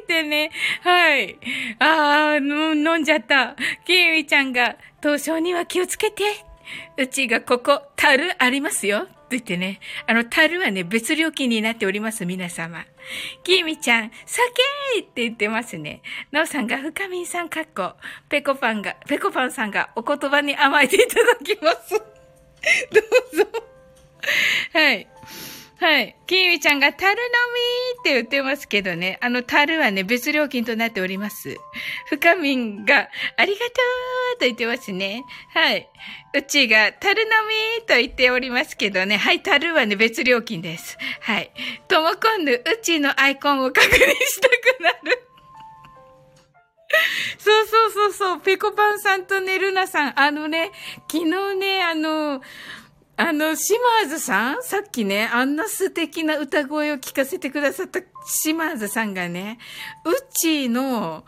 [0.00, 0.52] ってね。
[0.82, 1.36] はい。
[1.80, 3.56] あー、飲んじゃった。
[3.84, 6.22] キーミちゃんが、凍傷には気をつけて。
[6.96, 9.08] うちがここ、樽ありますよ。
[9.30, 12.84] 言ってね、あの、樽はね、別料金になっております、皆様。
[13.44, 14.52] きみちゃん、酒
[15.00, 16.02] って言ってますね。
[16.30, 17.92] なおさんが、深みんさんかっこ、
[18.28, 21.94] ペコパンが、ペコパンさんがお言葉に甘えていただきます。
[22.92, 23.00] ど
[23.32, 23.46] うぞ。
[24.72, 25.06] はい。
[25.80, 26.16] はい。
[26.26, 29.16] きみちゃんが、樽飲みって言ってますけどね。
[29.22, 31.56] あの、樽はね、別料金となっております。
[32.08, 33.72] 深みんが、ありがと
[34.34, 35.22] うと言ってますね。
[35.54, 35.88] はい。
[36.34, 37.28] うちが、樽飲
[37.78, 39.18] みと言っておりますけどね。
[39.18, 40.98] はい、樽はね、別料金です。
[41.20, 41.52] はい。
[41.86, 45.28] ともこんぬ、うちのアイコンを確認したくなる。
[47.38, 50.72] そうそうそうそう、ペコパンさんとね、ルナさん、あのね、
[51.10, 52.40] 昨日ね、あの、
[53.20, 59.58] あの、シマーズさんさっきね、あんな素敵な歌声を聞かせてくださったシマーズさんがね、
[60.04, 61.24] うっちーの、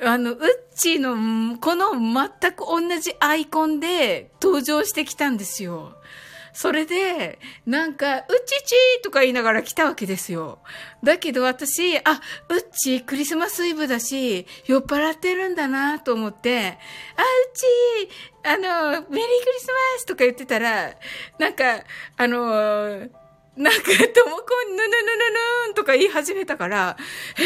[0.00, 0.38] あの、うっ
[0.76, 5.96] ちーの、この全く同じアイコンで登場してきたんですよ。
[6.54, 10.60] それで、なんか、うちちーとか言いながら来たわけですよ。
[11.02, 12.02] だけど私、あ、
[12.48, 16.78] うっちクリスマスイブだし、酔っ払ってるんだなと思って、
[17.16, 18.08] あ、うち
[18.44, 19.24] あの、メリークリ
[19.58, 20.94] スマスとか言ってたら、
[21.38, 21.82] なんか、
[22.16, 23.08] あの、
[23.56, 25.30] なんか、ともこん、ぬぬぬぬ
[25.66, 26.96] ぬんとか言い始めたから、
[27.38, 27.42] え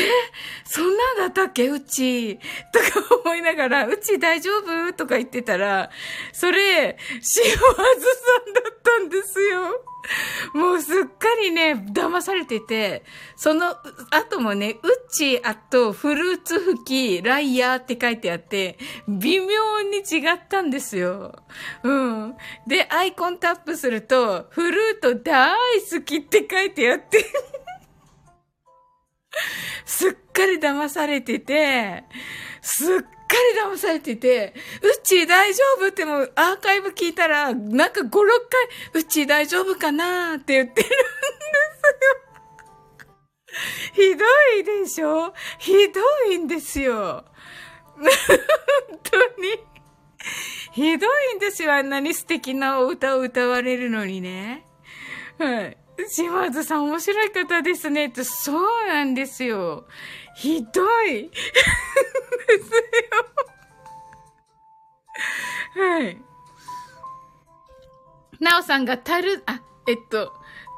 [0.64, 2.42] そんなんだったっけうち、と
[3.00, 4.92] か思いながら、うち大丈夫？
[4.94, 5.90] とか言ってたら、
[6.32, 9.84] それ、しおあずさんだったんですよ。
[10.54, 13.04] もうすっかりね、騙されてて、
[13.36, 13.76] その
[14.10, 21.34] 後もね、うちあとフルーツ吹き、ライヤーって書いてあって、微妙に違ったんですよ。
[21.82, 22.34] うん。
[22.66, 25.54] で、アイコンタップすると、フルート大
[25.90, 27.24] 好きって書いてあって
[29.84, 32.04] すっかり騙されてて、
[32.62, 38.22] すっかり騙されてて、うち大丈夫ってもうアーカイブ聞いたら、なんか5、6回、
[38.94, 42.24] うち大丈夫かなって言ってるんですよ。
[43.94, 44.24] ひど
[44.60, 45.34] いでしょ？
[45.58, 46.00] ひど
[46.32, 47.24] いんですよ。
[47.96, 48.06] 本
[49.02, 49.58] 当に。
[50.72, 51.74] ひどいんですよ。
[51.74, 54.64] あんなに素敵なお歌を歌われるのにね。
[55.38, 55.76] はい。
[56.08, 58.06] 島津さん面白い方ですね。
[58.06, 59.88] って、そうなんですよ。
[60.38, 61.34] ひどい で
[62.62, 62.70] す
[65.76, 65.84] よ。
[65.84, 66.16] はい。
[68.38, 70.32] なおさんがたる、あ、えっと、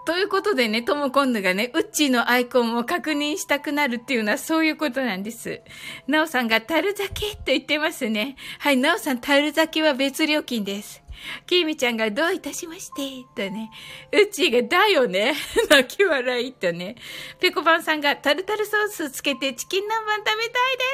[0.07, 5.61] ということでね、ともこんぬがね、うっちーのアイコンを確認したくなるっていうのはそういうことなんです。
[6.07, 8.37] なおさんがたる酒と言ってますね。
[8.59, 11.03] はい、なおさんたる酒は別料金です。
[11.47, 13.03] きみちゃんがどういたしまして、
[13.35, 13.71] とね。
[14.13, 15.35] うっちがだよね。
[15.69, 16.97] 泣き笑いとね。
[17.39, 20.43] ぺこぱんさんがタルタルソースつけてチキン南蛮食べたい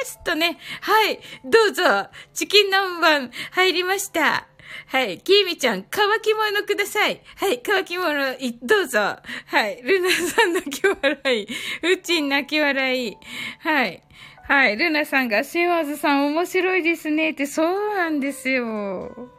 [0.01, 0.19] です。
[0.23, 0.59] とね。
[0.81, 1.19] はい。
[1.45, 2.09] どうぞ。
[2.33, 4.47] チキン南蛮入りました。
[4.87, 5.19] はい。
[5.19, 7.21] きみちゃん、乾き物ください。
[7.35, 7.61] はい。
[7.63, 8.99] 乾き物、いどうぞ。
[8.99, 9.81] はい。
[9.81, 11.47] ルナさん泣き笑い。
[11.93, 13.17] うちん泣き笑い。
[13.59, 14.03] はい。
[14.47, 14.77] はい。
[14.77, 19.29] ルナさんが、シワーズさん面白いですねって、そうなんですよ。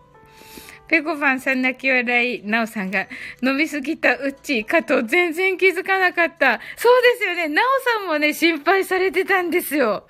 [0.89, 3.07] ペコパンさん泣き笑い、ナオさんが
[3.43, 6.61] 飲みすぎたうっちかと全然気づかなかった。
[6.77, 7.49] そうですよね。
[7.49, 7.65] ナオ
[8.01, 10.07] さんもね、心配されてたんですよ。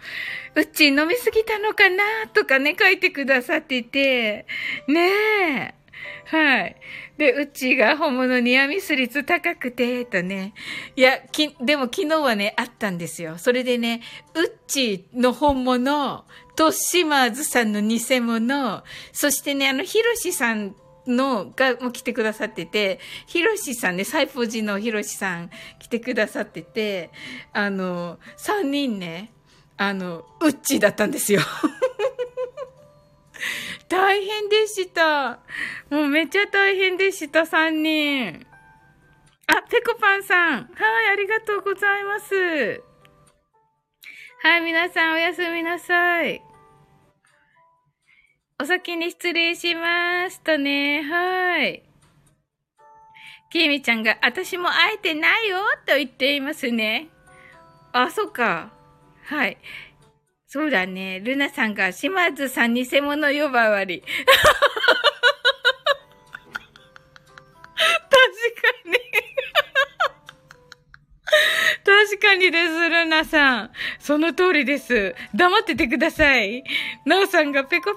[0.59, 2.03] うっち飲みすぎたのかな
[2.35, 4.45] とかね、書いてくださってて。
[4.89, 5.75] ねえ。
[6.25, 6.77] はい。
[7.17, 10.55] で、うちが本物ニアミス率高くて、とね。
[10.97, 13.39] いや、き、でも昨日はね、あったんですよ。
[13.39, 14.01] それでね、
[14.35, 16.25] うっちの本物、
[16.57, 20.75] と、島津さんの偽物、そしてね、あの、ひろしさん
[21.07, 27.11] の、が、も来てくださってて、ひろしさんね、サイポジのひろしさん来てくださってて、
[27.53, 29.31] あの、三人ね、
[29.79, 31.41] あの、うっちーだったんですよ。
[33.89, 35.39] 大変でした。
[35.89, 38.45] もうめっちゃ大変でした、三人。
[39.47, 40.69] あ、ペコパンさん。
[40.75, 42.83] はい、ありがとうございます。
[44.43, 46.43] はい、皆さんおやすみなさい。
[48.61, 51.03] お先に失礼しますとね。
[51.03, 51.85] はい。
[53.51, 57.11] きみちゃんが、私も会えてないよと言っていますね。
[57.93, 58.73] あ、そっか。
[59.29, 59.59] はい。
[60.47, 61.21] そうだね。
[61.21, 64.03] ルナさんが、島津さん偽物呼ばわり。
[64.09, 64.17] 確
[68.63, 68.99] かに
[71.85, 73.71] 確かにです、ルナさん。
[73.99, 75.15] その通りです。
[75.35, 76.65] 黙っててください。
[77.09, 77.97] ナオさんがペコパ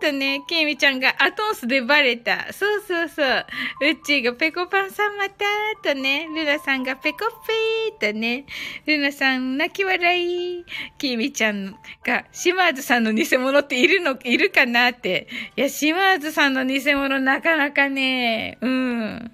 [0.00, 2.50] さんとね、ケイミちゃんがアトンスでバレた。
[2.54, 3.46] そうそうそう。
[3.82, 5.44] ウッチーがペコパンさんまた
[5.82, 8.46] とね、ルナさんがペコピーとね、
[8.86, 10.64] ルナさん泣き笑い。
[10.96, 11.76] ケイミちゃん
[12.06, 15.28] が島津さんの偽物っているの、いるかなって。
[15.54, 19.30] いや、島津さんの偽物なかなかね、うん。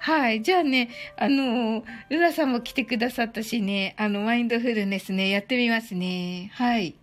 [0.00, 0.42] はい。
[0.42, 6.50] じゃあね、あの、ルナさんも来てくださったしね、あの、マインドフルネスね、やってみますね。
[6.52, 6.94] はい。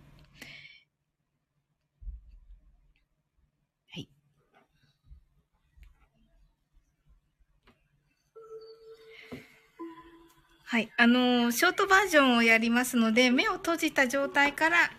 [10.72, 10.88] はい。
[10.96, 14.90] あの、ショートバージョンをやりますので、目を閉じた状態から、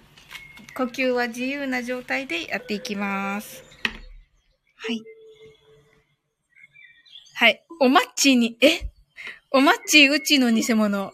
[0.77, 3.63] 呼吸は自由な状態でやっていきます。
[4.75, 5.01] はい。
[7.33, 7.65] はい。
[7.81, 8.91] おマッチに、え？
[9.49, 11.05] おマッチうちの偽物。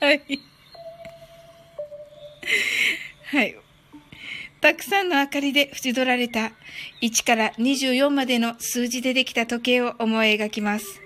[0.00, 0.40] はい。
[3.26, 3.56] はい。
[4.60, 6.50] たくさんの明かりで縁取られた
[7.02, 11.05] 1から24までの数字でできた時計を思い描きます。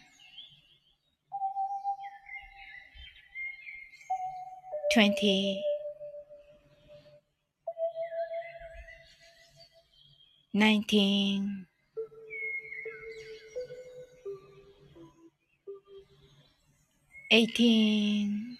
[4.93, 5.63] 20
[10.53, 11.65] 19
[17.31, 18.57] 18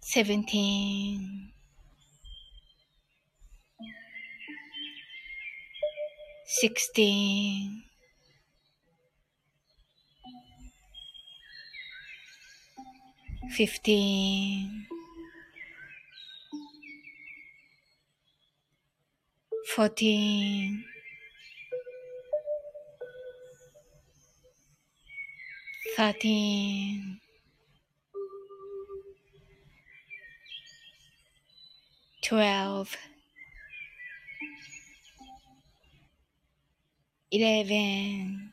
[0.00, 1.52] 17
[6.46, 7.85] 16
[13.50, 14.86] fifteen,
[19.74, 20.84] fourteen,
[25.96, 27.20] thirteen,
[32.22, 32.96] twelve,
[37.30, 38.52] eleven,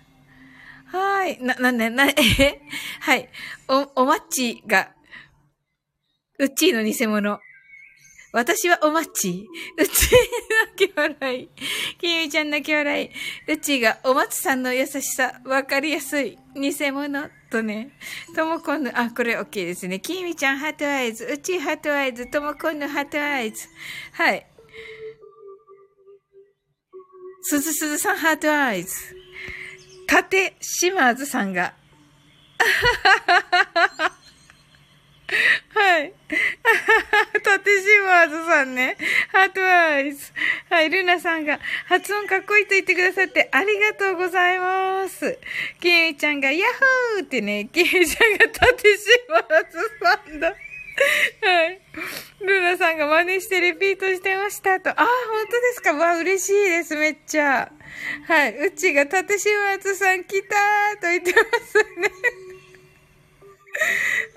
[0.91, 1.41] はい。
[1.41, 2.61] な、なんで、な、え
[2.99, 3.29] はい。
[3.69, 4.91] お、おマッチが、
[6.37, 7.39] うっちーの偽物。
[8.33, 9.47] 私はおまっち。
[9.77, 10.17] うっちー
[10.77, 11.49] 泣き笑い。
[11.97, 13.09] きゆみちゃん泣き笑い。
[13.47, 16.37] うっちーがお松さんの優しさ、わかりやすい。
[16.55, 17.91] 偽物とね。
[18.35, 19.99] ともこんの、あ、これ OK ですね。
[19.99, 21.25] きみちゃんハートアイズ。
[21.25, 22.29] うちハートアイズ。
[22.29, 23.67] ともこんのハートアイズ。
[24.13, 24.45] はい。
[27.43, 29.20] すずすずさんハートアイズ。
[30.11, 31.73] たてしまずさんが。
[35.73, 36.13] はい。
[37.41, 38.97] タテシマーズさんね。
[39.31, 40.33] ハートアイズ。
[40.69, 45.39] はい、ルナさんが発音かっこいいと言ってくださってありがとうございます。
[45.79, 46.69] キミちゃんがヤッ
[47.15, 50.47] ホーってね、キミちゃんがタテシマーズさんだ。
[50.49, 50.55] は
[51.67, 51.80] い。
[52.45, 54.89] ルナさんが真似してリピートしてましたと。
[54.89, 55.05] あ、本
[55.45, 55.93] 当ですか？
[55.93, 57.71] わ、嬉しいです、めっちゃ。
[58.27, 58.67] はい。
[58.67, 62.11] うちが縦島津さん来たーと言ってますね。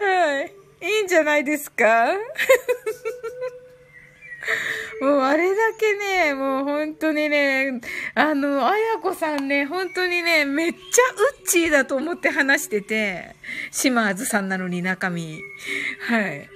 [0.00, 0.52] はい。
[0.82, 2.12] いいんじゃないですか？
[5.00, 5.94] もうあれだけ
[6.26, 7.80] ね、もう本当にね、
[8.14, 13.34] あの、あやこさんね、本当にね、めっちゃウッチーだと思って話してて、
[13.70, 15.40] 島津さんなのに中身。
[16.00, 16.46] はい。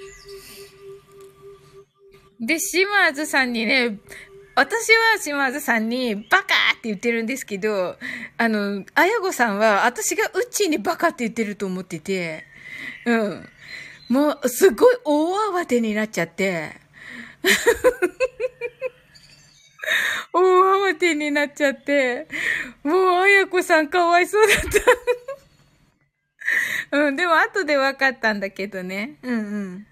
[2.41, 3.99] で、島津さんにね、
[4.55, 7.97] 私は島津さんにバカって言ってるんですけど、
[8.37, 12.45] あの、あやごさんは私がウッチーにバカって言ってると思ってて、
[13.07, 13.49] うん。
[14.09, 16.73] もう、すごい大慌てになっちゃって、
[20.33, 20.41] 大
[20.93, 22.29] 慌てになっちゃって、
[22.85, 24.59] もう、あやこさんかわいそうだっ
[26.91, 29.19] たうん、でも後で分かったんだけどね。
[29.23, 29.39] うんう
[29.77, 29.87] ん。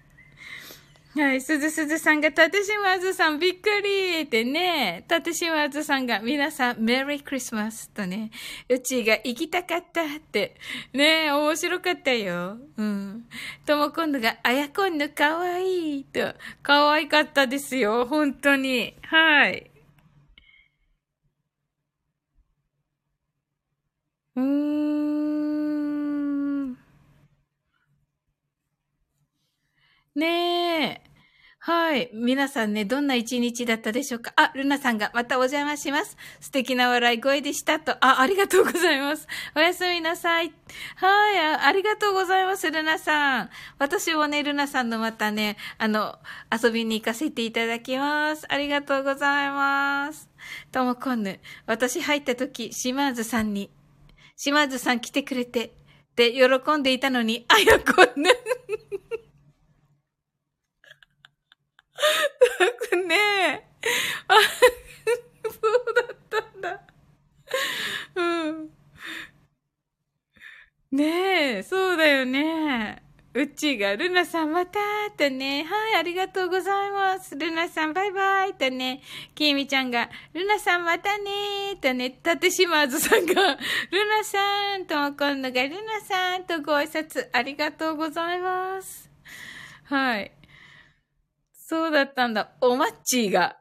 [1.19, 8.29] はい、すずすずさんが、立島ずさんびっくりってね、立島ずさんが、皆さん、メリークリスマスとね、
[8.69, 10.55] うちが行きたかったって、
[10.93, 12.57] ね面白かったよ。
[12.77, 13.25] うん。
[13.65, 16.19] とも今度が、あやこんのかわいいと、
[16.61, 18.93] かわいかったですよ、本当に。
[19.01, 19.71] はい。
[24.35, 26.77] うーん。
[30.15, 31.06] ねえ。
[31.67, 32.09] はい。
[32.13, 34.31] 皆さんね、どんな一日だったでしょうか？
[34.37, 36.15] あ、ルナさんがまたお邪魔します。
[36.39, 37.91] 素敵な笑い声でしたと。
[37.99, 39.27] あ、ありがとうございます。
[39.53, 40.53] おやすみなさい。
[40.95, 43.49] はい、ありがとうございます、ルナさん。
[43.79, 46.17] 私もね、ルナさんのまたね、あの、
[46.49, 48.45] 遊びに行かせていただきます。
[48.47, 50.29] ありがとうございます。
[50.71, 53.69] ともこんぬ、私入った時、島津さんに、
[54.37, 55.69] 島津さん来てくれて、っ
[56.15, 58.29] て喜んでいたのに、あやこんぬ。
[63.07, 63.67] ねえ。
[64.27, 64.35] あ、
[65.43, 66.81] そうだったんだ。
[68.15, 68.69] うん。
[70.91, 73.03] ねえ、そうだよね。
[73.33, 74.79] うちが、ルナさんまた
[75.15, 75.63] とね。
[75.63, 77.35] はい、ありがとうございます。
[77.35, 79.01] ルナさんバイバイとね。
[79.35, 82.09] きみちゃんが、ルナさんまたねとね。
[82.09, 89.07] たてしまずさんが、ルナさんとも今度が、ルナさんとご挨拶ありがとうございます。
[89.83, 90.36] はい。
[91.69, 92.51] そうだったんだ。
[92.61, 93.57] おまっちーが。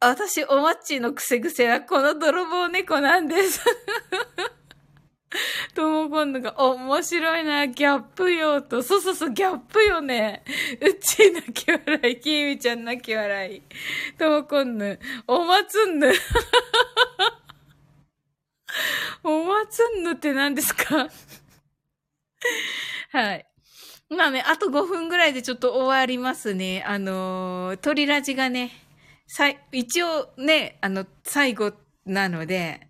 [0.00, 3.60] 私、おまっちーのくせ癖はこの泥棒猫なんです。
[5.72, 8.82] ともこんのが、面白いな、ギャップよ、と。
[8.82, 10.42] そうそうそう、ギャップよね。
[10.80, 13.62] うち泣き笑い、きみちゃん泣き笑い。
[14.18, 14.98] ともこんぬ、
[15.28, 16.10] おまつんぬ。
[19.22, 21.06] おまつんぬって何ですか？
[23.12, 23.46] はい。
[24.16, 26.84] まあね、あと5分ぐらいでちょっと終わりますね。
[26.86, 28.70] あのー、鳥ラジがね、
[29.26, 31.72] さい、一応ね、あの、最後
[32.04, 32.88] なので、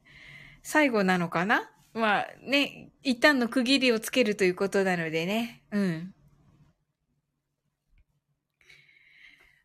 [0.63, 1.71] 最後なのかな？
[1.95, 5.63] まあね、一旦の区切りをつけるということなのでね。
[5.71, 6.15] うん。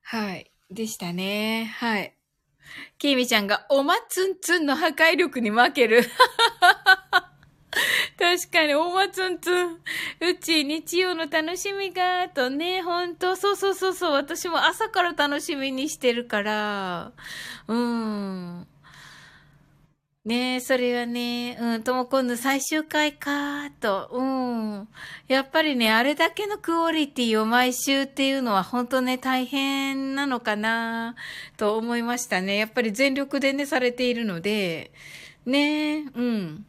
[0.04, 0.52] はい。
[0.70, 1.74] でしたね。
[1.78, 2.14] はい。
[2.98, 6.04] きみちゃんが、おまつんつんの破壊力に負ける。
[8.28, 9.76] 確かに、おまつんつん。
[9.76, 9.80] う
[10.42, 17.14] ち、日曜の楽しみが、とね、ほんと、そうそうそうそう、私も朝から楽しみにしてるから、
[17.70, 18.68] うん。
[20.26, 24.90] ねえ、それはね、うん、とも今度最終回か、と、うん。
[25.30, 31.16] やっぱりね、あれだけのクオリティを毎週っていうのは本当ね、大変なのかな、
[31.56, 32.58] と思いましたね。
[32.58, 34.92] やっぱり全力でね、されているので、
[35.46, 36.66] ねえ、うん。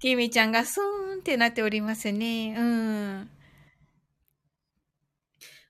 [0.00, 2.56] きみちゃんがスーンってなっておりますね。
[2.58, 3.30] うん。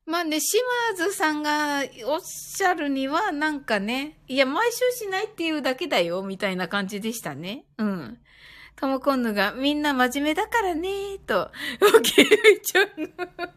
[0.07, 0.61] まあね、島
[0.97, 7.65] 津さんがおっしゃるには、なんかね、いや、毎週しないっていうだけだよ、みたいな感じでしたね。
[7.79, 8.19] うん。
[8.77, 11.51] ともこんぬが、みんな真面目だからね、と、
[12.03, 13.53] きみちゃんが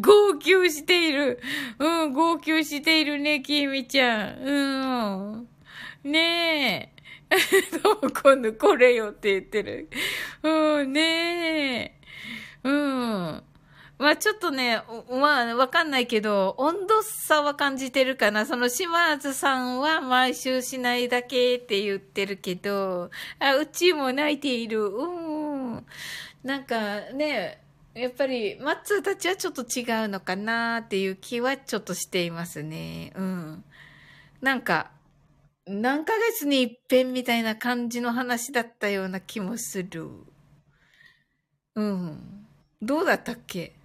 [0.00, 1.40] 号泣している。
[1.78, 4.38] うん、号泣しているね、きみちゃん。
[6.04, 6.10] うん。
[6.10, 6.99] ねえ。
[7.82, 9.88] どう今度これよって言ってる。
[10.42, 12.00] うん、ねえ。
[12.64, 13.42] うん。
[13.98, 18.46] まあちょっとね、まあわかんないけど、温度差は感じてるかな。
[18.46, 24.86] その島津さんは毎週しないだけって言ってるけど、あ、うちも泣いている。
[24.86, 25.86] うん。
[26.42, 27.62] なんかね、
[27.94, 33.12] やっぱり、マッツーたちはちょっと違うのかなっていう気はちょっとしていますね。
[33.16, 33.64] うん。
[34.40, 34.90] なんか、
[35.72, 40.08] 何ヶ月に一遍みたいな感じの話だったような気もする。
[41.76, 42.46] うん。
[42.82, 43.76] どうだったっけ？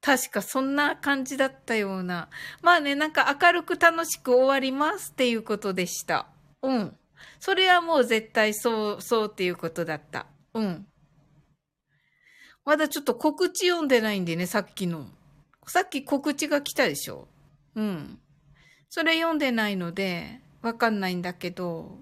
[0.00, 2.28] 確かそんな感じだったような。
[2.62, 6.26] まあね、なんか明るく楽しく終わりますっていうことでした。
[6.62, 6.96] うん。
[7.40, 10.26] それはもう絶対そう、そうっていうことだった。
[10.54, 10.86] うん。
[12.64, 15.06] まだちょっと告知読んでないんでね、さっきの。
[15.66, 17.28] さっき告知が来たでしょ？
[17.74, 18.18] うん。
[18.90, 21.98] それ読んでないので、わかんないんだけど、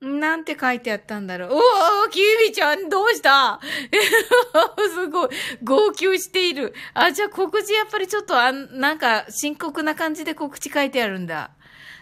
[0.00, 1.54] なんて書いてあったんだろう。
[1.54, 3.58] おー、キミちゃん、どうした？
[4.94, 5.28] すごい。
[5.64, 6.72] 号泣している。
[6.94, 11.50] あ、じゃあ告知やっぱりちょっと、あなんか深刻な感じで告知書いてあるんだ。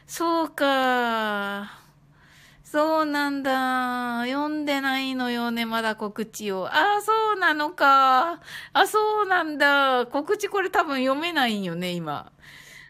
[0.06, 1.80] そうか。
[2.64, 4.24] そうなんだ。
[4.26, 6.66] 読んでないのよね、まだ告知を。
[6.66, 8.40] ああ、そうなのか。
[8.74, 10.06] あ、そうなんだ。
[10.12, 12.30] 告知これ多分読めないんよね、今。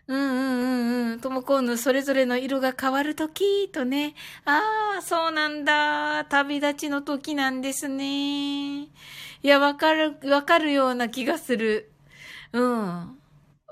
[0.09, 1.21] うんうんうんうん。
[1.21, 4.15] ともこんのそれぞれの色が変わるときとね。
[4.45, 6.25] ああ、そうなんだ。
[6.27, 8.83] 旅立ちの時なんですね。
[8.83, 8.89] い
[9.43, 11.91] や、わかる、わかるような気がする。
[12.53, 13.19] うん。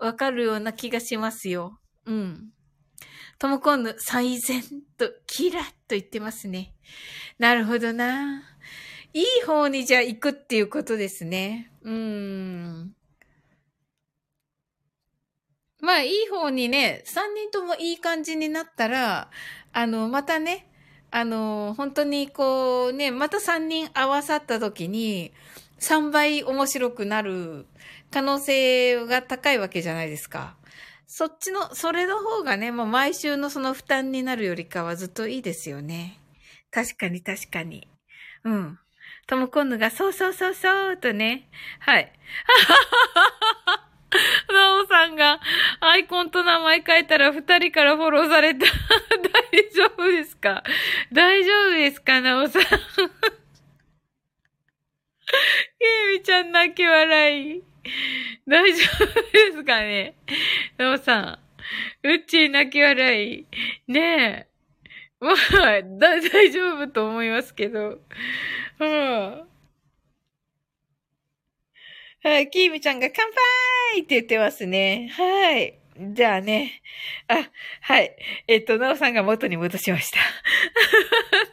[0.00, 1.78] わかるような気がしますよ。
[2.04, 2.50] うん。
[3.38, 4.62] ともこんの最善
[4.98, 6.74] とキラッと言ってますね。
[7.38, 8.42] なるほどな。
[9.12, 11.70] いい方にじゃあ行くっていうことですね。
[11.82, 12.94] うーん。
[15.84, 19.28] まあ、いい方にね、三人ともいい感じになったら、
[19.72, 20.66] あの、またね、
[21.10, 25.32] あの、本当にこうね、また三人合わさった時に、
[25.78, 27.66] 三倍面白くなる
[28.10, 30.56] 可能性が高いわけじゃないですか。
[31.06, 36.18] そっちの、それの方がね、もう毎週のその負担になるよりかはずっといいですよね。
[36.70, 37.86] 確かに確かに。
[38.42, 38.78] うん。
[39.26, 41.48] ともこんぬが、そうそうそうそうとね。
[41.80, 42.10] はい。
[44.52, 45.40] なおさんが、
[45.80, 48.66] アイコンと名前変えたら二人からフォローされた。
[48.70, 50.62] 大丈夫ですか？
[51.12, 52.20] 大丈夫ですか？
[52.20, 52.62] なおさん。
[52.62, 52.66] ケ
[56.14, 57.62] イミちゃん泣き笑い。
[58.46, 60.14] 大丈夫ですかね？
[60.78, 61.38] なおさん。
[62.06, 63.46] うっちー泣き笑い。
[63.88, 64.54] ねえ。
[65.20, 65.34] まあ、
[65.82, 68.00] だ、大丈夫と思いますけど。
[68.78, 69.48] うん。
[72.24, 73.22] はい、キーミちゃんが乾
[73.92, 75.10] 杯って言ってますね。
[75.14, 75.78] はい。
[76.14, 76.80] じゃあね。
[77.28, 77.50] あ、
[77.82, 78.16] はい。
[78.48, 80.18] えっと、なおさんが元に戻しました。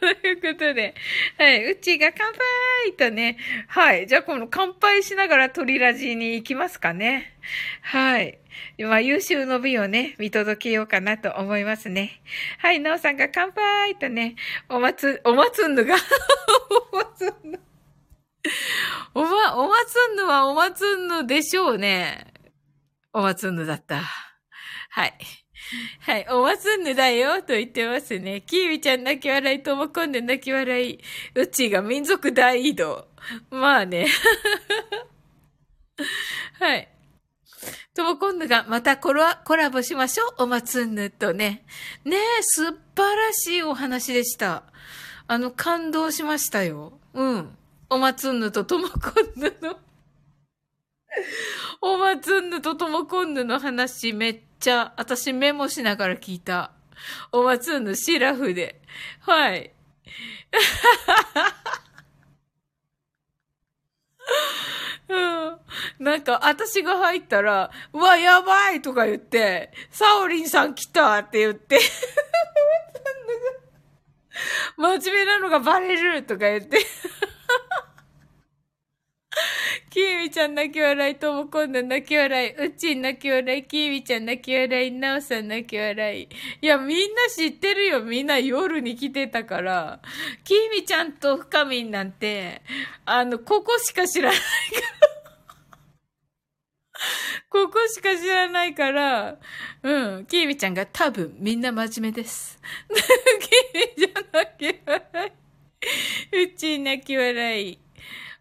[0.00, 0.94] ということで。
[1.36, 1.72] はい。
[1.72, 3.36] うちが乾杯とね。
[3.68, 4.06] はい。
[4.06, 7.36] じゃあ、この乾杯しながら鳥ラジに行きますかね。
[7.82, 8.38] はい。
[8.78, 12.22] まあ、優秀の美をね、見届けようかなと思いますね。
[12.60, 12.80] はい。
[12.80, 14.36] なおさんが乾杯とね、
[14.70, 15.96] おまつ、おまつんぬが
[16.92, 17.60] おまつんぬ。
[19.14, 22.32] おま、おまつんぬはおまつんぬでしょうね。
[23.12, 24.02] おまつんぬだった。
[24.90, 25.14] はい。
[26.00, 26.26] はい。
[26.28, 28.42] おまつんぬだよ、と言ってますね。
[28.42, 30.98] キーウィちゃん泣き笑い、ともこんで泣き笑い。
[31.34, 33.08] うちが民族大移動。
[33.50, 34.08] まあね。
[36.58, 36.88] はい。
[37.94, 40.44] ともこんぬがまたコラコラボしましょう。
[40.44, 41.64] おまつんぬとね。
[42.04, 44.64] ねえ、素晴らしいお話でした。
[45.26, 46.98] あの、感動しましたよ。
[47.14, 47.56] うん。
[47.92, 49.76] おまつんぬとともこんぬの
[51.82, 56.70] おまつんぬとともこんぬの話めっちゃ、私メモしながら聞いた。
[57.32, 58.80] おまつんぬシラフで。
[59.20, 59.74] はい。
[65.10, 65.58] うん。
[65.98, 71.78] なんか、私が入ったら、うわ、やばいとか言って、サオリンさん来たって言って、
[74.78, 76.86] 真面目なのがバレるとか言って
[79.90, 86.28] キーミちゃん泣き笑い、ともこんな泣き笑い、うっちん泣き笑い、キーミちゃん泣き笑い、なおさん泣き笑い。
[86.60, 88.02] いや、みんな知ってるよ。
[88.02, 90.00] みんな夜に来てたから。
[90.44, 92.62] キーミちゃんと深みんなんて、
[93.04, 95.12] あの、ここしか知らないから。
[97.48, 99.38] ここしか知らないから、
[99.82, 100.26] うん。
[100.26, 102.58] キーミちゃんが多分みんな真面目です。
[102.88, 105.41] キーミちゃん泣き笑い。
[106.32, 107.78] うち泣き笑い。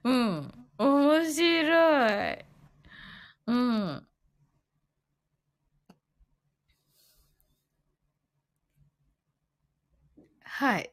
[0.04, 0.54] うん。
[0.78, 2.46] 面白い。
[3.46, 4.08] うん。
[10.44, 10.92] はい。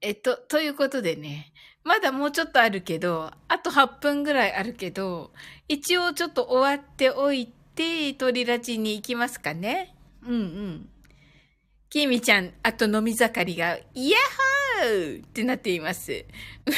[0.00, 1.52] えっと、ということでね、
[1.84, 5.32] まだもうちょっとあるけど、あと8分ぐらいあるけど、
[5.68, 9.94] 一応ちょっと終わっておいて、鳥ラジに行きますかね。
[10.22, 10.90] うんうん。
[11.90, 14.20] きみちゃん、あと飲み盛りが、イヤッ
[14.82, 16.24] ホーってなっています。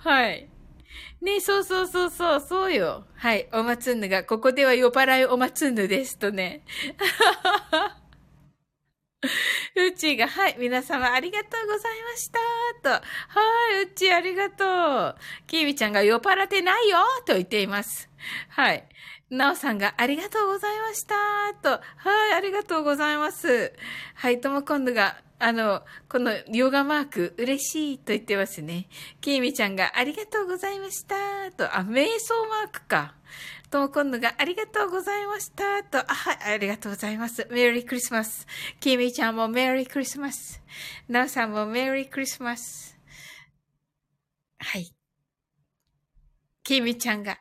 [0.00, 0.48] はい。
[1.22, 3.06] ねそうそうそうそう、そうよ。
[3.14, 3.48] はい。
[3.52, 6.64] おまつんぬが、ここでは酔っ払いおまつんぬですとね。
[9.76, 12.38] うちが、はい、皆様ありがとうございました。
[12.82, 12.90] と。
[12.90, 13.00] は
[13.80, 15.20] い、うちありがとう。
[15.46, 18.10] きみちゃんが酔っ払ってないよと言っています。
[18.48, 18.86] はい。
[19.34, 21.14] なおさんがありがとうございました。
[21.60, 21.70] と。
[21.96, 23.72] はい、ありがとうございます。
[24.14, 28.88] はい、ともこんぬが、あの、このヨガマーク嬉しいと言ってますね。
[29.20, 31.16] きいみちゃんがありがとうございました。
[31.56, 33.14] と、あ、瞑想マークか。
[33.70, 35.82] ともこんぬがありがとうございました。
[35.82, 37.48] と、あ、はい、ありがとうございます。
[37.50, 38.46] メリークリスマス。
[38.78, 40.62] きいみちゃんもメリークリスマス。
[41.08, 42.96] なおさんもメリークリスマス。
[44.60, 44.94] はい。
[46.62, 47.38] きみちゃんが、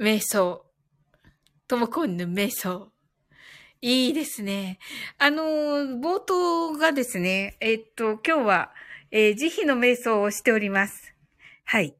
[0.00, 0.64] 瞑想。
[1.66, 2.92] ともこんぬ瞑想。
[3.80, 4.78] いいですね。
[5.18, 8.72] あの、冒頭がですね、えっと、今日は、
[9.10, 11.14] えー、慈悲の瞑想をしております。
[11.64, 11.96] はい。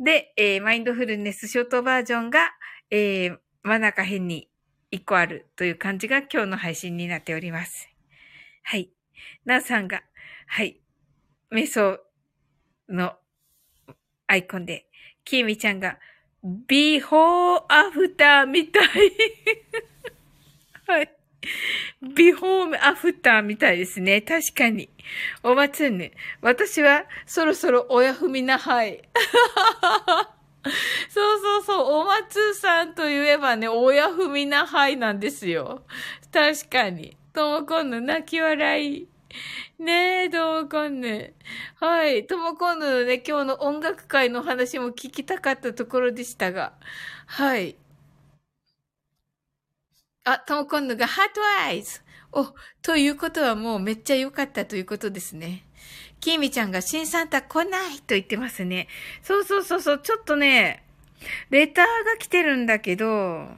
[0.00, 2.50] で、えー、マインドフルネスショートバージョンが、
[2.90, 4.48] えー、真中辺に
[4.90, 7.88] 一個あるという感じが今日の配信になっております。
[8.64, 8.90] はい。
[9.44, 10.02] なおさんが、
[10.48, 10.80] はい。
[11.52, 12.00] 瞑想
[12.88, 13.12] の
[14.26, 14.88] アイコンで、
[15.24, 16.00] きーみちゃんが、
[16.44, 18.84] ビフォーアフターみたい。
[20.86, 21.10] はい。
[22.14, 24.20] ビフォーアフターみたいですね。
[24.20, 24.90] 確かに。
[25.42, 26.12] おまつんね。
[26.42, 29.02] 私はそろそろ親踏みなはい。
[31.08, 31.86] そうそうそう。
[32.00, 35.86] おまつさんといえばね、親踏みなはいなんですよ。
[36.30, 37.16] 確かに。
[37.32, 39.08] ともこんの泣き笑い。
[39.78, 41.32] ねえ、ともこんぬ。
[41.76, 42.26] はい。
[42.26, 46.74] ともこんぬのね、今日の音楽会の話も聞きたかったところでしたが。
[47.26, 47.76] はい。
[50.24, 52.00] あ、ともこんぬがハートアイズ。
[52.32, 55.64] お、ということはもうめっちゃ良かったということですね。
[56.20, 58.88] きみちゃんが新サンタ来ないと言ってますね。
[59.22, 60.84] そうそうそうそう、ちょっとね、
[61.50, 63.48] レターが来てるんだけど、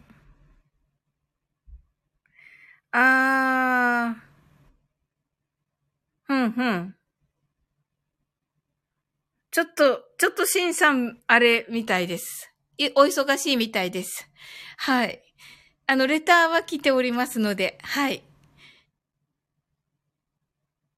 [2.92, 4.25] あー、
[6.26, 6.96] ふんふん。
[9.52, 12.52] ちょっと、ちょっとシンさん、あれ、みたいです。
[12.78, 14.28] いお忙しいみたいです。
[14.76, 15.22] はい。
[15.86, 18.22] あの、レターは来ておりますので、はい。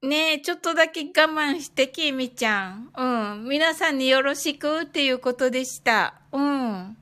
[0.03, 2.91] ねえ、ちょっとだけ我慢して、きみちゃん。
[2.97, 3.49] うん。
[3.49, 6.15] 皆さんによろしくっていうことでした。
[6.33, 6.97] うん。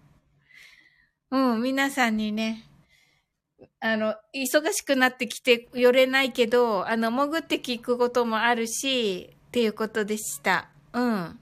[1.30, 2.65] うん、皆さんにね。
[3.92, 10.68] あの、忙しくなってきて寄れないけど、あの、潜って聞くこともあるし、っていうことでした。
[10.92, 11.38] うん。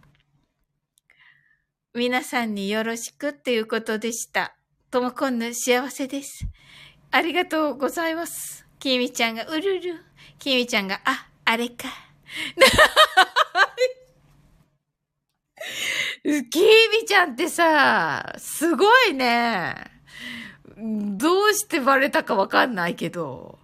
[1.95, 4.55] 皆さんによろしくっていうことでした。
[4.91, 6.47] ともこんぬ幸せです。
[7.11, 8.67] ありがとうございます。
[8.79, 10.05] きみちゃんがうるる。
[10.39, 11.89] きみちゃんが、あ、あれか。
[16.23, 16.61] き
[17.01, 19.75] みちゃんってさ、すごいね。
[20.77, 23.59] どうしてバレたかわかんないけど。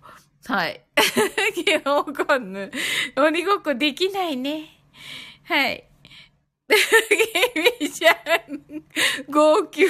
[0.46, 0.80] はい。
[1.84, 2.70] わかんない。
[3.16, 4.68] 鬼ごっこできないね。
[5.44, 5.84] はい。
[6.70, 6.76] ゲ
[7.80, 8.84] ミちゃん、
[9.28, 9.86] 号泣。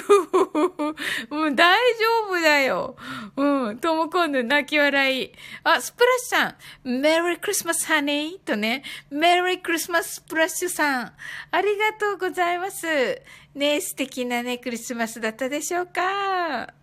[1.29, 2.97] もう大丈夫だよ。
[3.37, 3.79] うん。
[3.79, 5.33] ともこんぬ泣き笑い。
[5.63, 6.49] あ、スプラッシュさ
[6.89, 7.01] ん。
[7.03, 8.83] メリークリスマスハニーとね。
[9.11, 11.13] メリークリスマススプラッシュさん。
[11.51, 12.87] ありがとうございます。
[13.55, 16.80] ね素敵なね、クリスマスだったでしょうか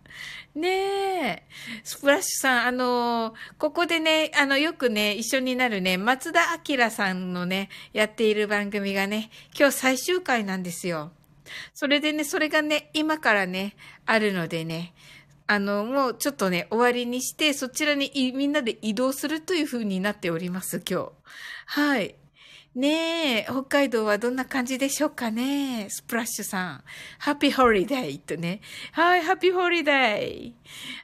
[0.58, 1.42] ねえ。
[1.84, 11.12] スプラッシュさん、あのここでね、あの、よくね、一緒になるね、松田明さんのね、やっている番組がね、今日最終回なんですよ。
[11.74, 14.94] それでね、それがね、今からね、あるのでね、
[15.46, 21.12] あの、もうちょっとね、終わりにして、そちらにみんなで移動するという風になっております、今日。
[21.66, 22.16] はい。
[22.74, 26.84] ねえ、北海道はどんな感じでしょうかねスプラッシュさん。
[27.18, 28.60] Happy Holiday とね。
[28.92, 30.52] はい、 Happy Holiday。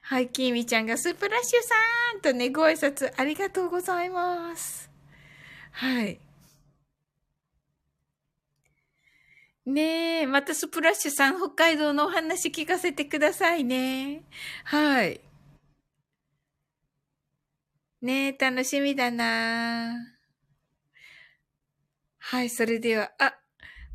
[0.03, 1.75] はい、きみちゃんがスプラッシュさ
[2.19, 4.91] んとね、ご挨拶ありがとうございます。
[5.73, 6.21] はい。
[9.67, 14.23] ねえ、またスプラッシュさん、北海道のお話聞かせてくださいね。
[14.65, 15.21] はい。
[18.03, 20.14] ねえ、楽しみだな
[22.27, 23.35] はい、それでは、あ、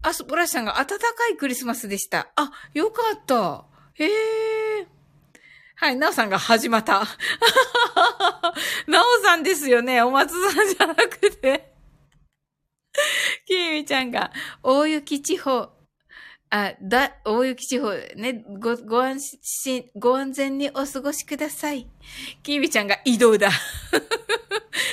[0.03, 0.95] あ、スプラッシさんが暖か
[1.33, 2.27] いクリスマスでした。
[2.35, 3.65] あ、よかった。
[3.95, 4.87] へえ。
[5.75, 7.07] はい、なおさんが始まった。
[8.87, 10.03] なおさんですよね。
[10.03, 11.73] お松さんじゃなくて。
[13.47, 15.71] きみちゃんが、大雪地方、
[16.51, 21.89] あ、だ、大雪地方ね、ご、ご安心、ご安全にお過ごしください。
[22.43, 23.49] きみちゃんが移動だ。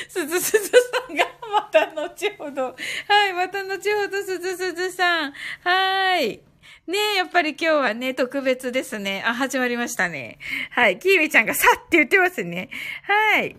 [0.08, 0.70] すずすず
[1.06, 2.64] さんが、また後ほど。
[2.64, 5.32] はい、また後ほど、すずすずさん。
[5.62, 6.40] はい。
[6.86, 9.22] ねえ、やっぱり今日はね、特別ですね。
[9.26, 10.38] あ、始まりましたね。
[10.70, 10.98] はい。
[10.98, 12.70] きーみちゃんがさって言ってますね。
[13.02, 13.56] はい。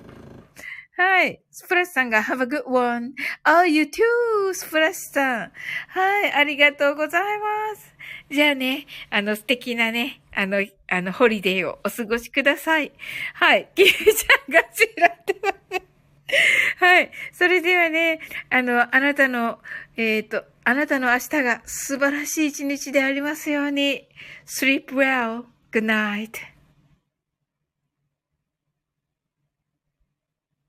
[0.98, 1.42] はい。
[1.52, 3.14] スプラッシュさんが Have a good one.
[3.46, 5.52] Oh, you too, スプラッシュさん。
[5.90, 6.32] はい。
[6.32, 7.94] ありがとうございます。
[8.32, 12.92] じゃあね、あの素敵なね、あの、あの、ホリデーをお過ごしください。
[13.34, 13.70] はい。
[13.76, 15.87] キーミちゃんがちらってますね。
[16.78, 17.12] はい。
[17.32, 18.20] それではね、
[18.50, 19.60] あの、あなたの、
[19.96, 24.08] えっ、ー、と、あなたの明日が素晴らしい一日でありますように。
[24.46, 25.46] sleep well.
[25.72, 26.57] Good night.